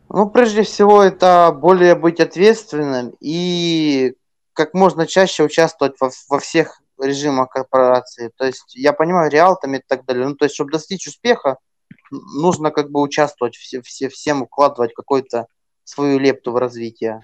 Ну, 0.10 0.30
прежде 0.30 0.64
всего, 0.64 1.02
это 1.02 1.52
более 1.52 1.96
быть 1.96 2.20
ответственным 2.20 3.14
и 3.20 4.14
как 4.54 4.74
можно 4.74 5.06
чаще 5.08 5.44
участвовать 5.44 5.96
во, 6.00 6.10
во 6.30 6.40
всех 6.40 6.82
режимах 7.04 7.50
корпорации. 7.50 8.32
То 8.38 8.46
есть, 8.46 8.76
я 8.76 8.94
понимаю, 8.94 9.32
реалтами 9.32 9.78
и 9.78 9.84
так 9.86 10.06
далее. 10.06 10.28
Ну, 10.28 10.36
то 10.36 10.46
есть, 10.46 10.56
чтобы 10.56 10.72
достичь 10.72 11.08
успеха, 11.08 11.58
нужно 12.12 12.72
как 12.72 12.92
бы 12.92 13.02
участвовать, 13.02 13.56
все, 13.56 13.82
все, 13.82 14.10
всем 14.10 14.44
укладывать 14.44 14.94
какой-то 14.94 15.48
свою 15.84 16.20
лепту 16.20 16.52
в 16.52 16.58
развитие. 16.58 17.22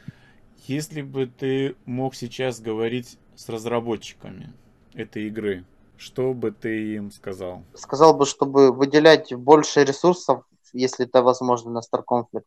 Если 0.67 1.01
бы 1.01 1.25
ты 1.27 1.75
мог 1.85 2.15
сейчас 2.15 2.59
говорить 2.59 3.17
с 3.35 3.49
разработчиками 3.49 4.53
этой 4.93 5.27
игры, 5.27 5.65
что 5.97 6.33
бы 6.33 6.51
ты 6.51 6.95
им 6.95 7.11
сказал? 7.11 7.63
Сказал 7.73 8.15
бы, 8.15 8.25
чтобы 8.25 8.71
выделять 8.71 9.33
больше 9.33 9.83
ресурсов, 9.83 10.43
если 10.73 11.05
это 11.05 11.21
возможно, 11.21 11.71
на 11.71 11.79
Star 11.79 12.03
Conflict. 12.07 12.45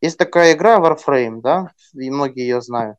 Есть 0.00 0.18
такая 0.18 0.54
игра 0.54 0.78
Warframe, 0.78 1.40
да, 1.40 1.72
и 1.94 2.10
многие 2.10 2.42
ее 2.42 2.60
знают. 2.60 2.98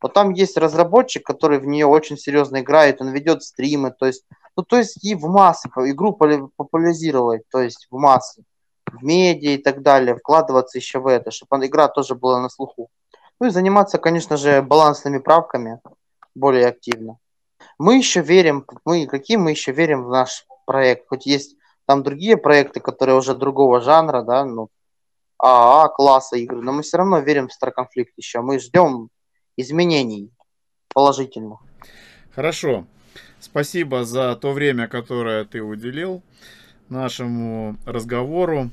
Вот 0.00 0.14
там 0.14 0.30
есть 0.30 0.56
разработчик, 0.56 1.24
который 1.24 1.58
в 1.58 1.66
нее 1.66 1.86
очень 1.86 2.16
серьезно 2.16 2.60
играет, 2.60 3.00
он 3.00 3.10
ведет 3.10 3.42
стримы, 3.42 3.90
то 3.90 4.06
есть, 4.06 4.24
ну, 4.56 4.62
то 4.62 4.78
есть 4.78 5.04
и 5.04 5.14
в 5.14 5.26
массы, 5.26 5.68
игру 5.68 6.12
популяризировать, 6.12 7.42
то 7.50 7.60
есть 7.60 7.86
в 7.90 7.98
массы, 7.98 8.44
в 8.86 9.04
медиа 9.04 9.52
и 9.52 9.58
так 9.58 9.82
далее, 9.82 10.16
вкладываться 10.16 10.78
еще 10.78 11.00
в 11.00 11.06
это, 11.06 11.30
чтобы 11.30 11.66
игра 11.66 11.88
тоже 11.88 12.14
была 12.14 12.40
на 12.40 12.48
слуху. 12.48 12.88
Ну 13.40 13.46
и 13.46 13.50
заниматься, 13.50 13.98
конечно 13.98 14.36
же, 14.36 14.62
балансными 14.62 15.18
правками 15.18 15.80
более 16.34 16.66
активно. 16.66 17.18
Мы 17.78 17.96
еще 17.96 18.20
верим, 18.20 18.66
мы 18.84 19.06
какие 19.06 19.36
мы 19.36 19.50
еще 19.50 19.72
верим 19.72 20.04
в 20.04 20.10
наш 20.10 20.46
проект, 20.66 21.08
хоть 21.08 21.26
есть 21.26 21.56
там 21.86 22.02
другие 22.02 22.36
проекты, 22.36 22.80
которые 22.80 23.16
уже 23.16 23.34
другого 23.34 23.80
жанра, 23.80 24.22
да, 24.22 24.44
ну, 24.44 24.68
АА 25.38 25.88
класса 25.88 26.36
игры, 26.36 26.60
но 26.60 26.72
мы 26.72 26.82
все 26.82 26.98
равно 26.98 27.18
верим 27.18 27.48
в 27.48 27.52
Star 27.52 27.72
Conflict 27.76 28.12
еще. 28.16 28.40
Мы 28.40 28.58
ждем 28.58 29.08
изменений 29.60 30.30
положительных. 30.92 31.60
Хорошо. 32.34 32.86
Спасибо 33.38 34.04
за 34.04 34.36
то 34.36 34.52
время, 34.52 34.86
которое 34.86 35.44
ты 35.44 35.62
уделил 35.62 36.22
нашему 36.88 37.76
разговору. 37.86 38.70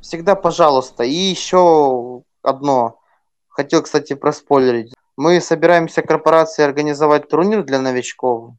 Всегда 0.00 0.34
пожалуйста. 0.34 1.04
И 1.04 1.14
еще 1.14 2.22
одно. 2.42 3.00
Хотел, 3.48 3.82
кстати, 3.82 4.14
проспойлерить. 4.14 4.94
Мы 5.16 5.40
собираемся 5.40 6.02
корпорации 6.02 6.62
организовать 6.62 7.28
турнир 7.28 7.62
для 7.62 7.80
новичков. 7.80 8.54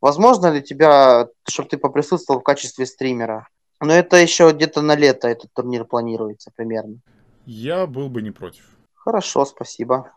Возможно 0.00 0.50
ли 0.50 0.62
тебя, 0.62 1.28
чтобы 1.48 1.68
ты 1.68 1.78
поприсутствовал 1.78 2.40
в 2.40 2.44
качестве 2.44 2.84
стримера? 2.84 3.48
Но 3.80 3.92
это 3.92 4.16
еще 4.16 4.50
где-то 4.50 4.82
на 4.82 4.96
лето 4.96 5.28
этот 5.28 5.52
турнир 5.54 5.84
планируется 5.84 6.50
примерно. 6.54 6.98
Я 7.46 7.86
был 7.86 8.08
бы 8.08 8.22
не 8.22 8.30
против. 8.30 8.64
Хорошо, 9.04 9.44
спасибо. 9.44 10.10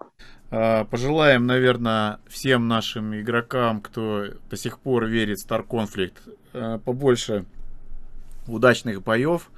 А, 0.50 0.86
пожелаем, 0.86 1.46
наверное, 1.46 2.20
всем 2.28 2.68
нашим 2.68 3.20
игрокам, 3.20 3.82
кто 3.82 4.26
до 4.50 4.58
сих 4.58 4.80
пор 4.80 5.06
верит 5.06 5.40
в 5.40 5.48
Star 5.48 5.66
Conflict, 5.68 6.16
а, 6.54 6.80
побольше 6.80 7.46
удачных 8.48 9.04
боев. 9.04 9.52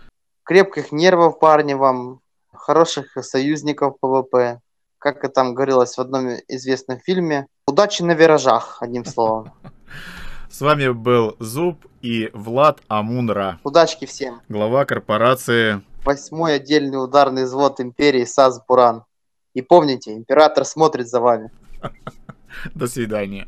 Крепких 0.44 0.92
нервов, 0.92 1.40
парни, 1.40 1.74
вам. 1.74 2.22
Хороших 2.52 3.24
союзников 3.24 4.00
PvP 4.00 4.60
как 5.00 5.24
это 5.24 5.30
там 5.30 5.56
говорилось 5.56 5.96
в 5.96 6.00
одном 6.00 6.28
известном 6.48 7.00
фильме, 7.00 7.48
удачи 7.66 8.04
на 8.04 8.12
виражах, 8.12 8.82
одним 8.82 9.06
словом. 9.06 9.52
С 10.50 10.62
вами 10.62 10.90
был 10.90 11.36
Зуб 11.40 11.86
и 12.02 12.30
Влад 12.34 12.80
Амунра. 12.88 13.60
Удачки 13.64 14.06
всем. 14.06 14.42
Глава 14.50 14.86
корпорации. 14.86 15.82
Восьмой 16.04 16.56
отдельный 16.56 17.02
ударный 17.02 17.46
взвод 17.46 17.80
империи 17.80 18.26
САС 18.26 18.62
Буран. 18.68 19.04
И 19.54 19.62
помните, 19.62 20.14
император 20.14 20.66
смотрит 20.66 21.08
за 21.08 21.20
вами. 21.20 21.50
До 22.76 22.88
свидания. 22.88 23.48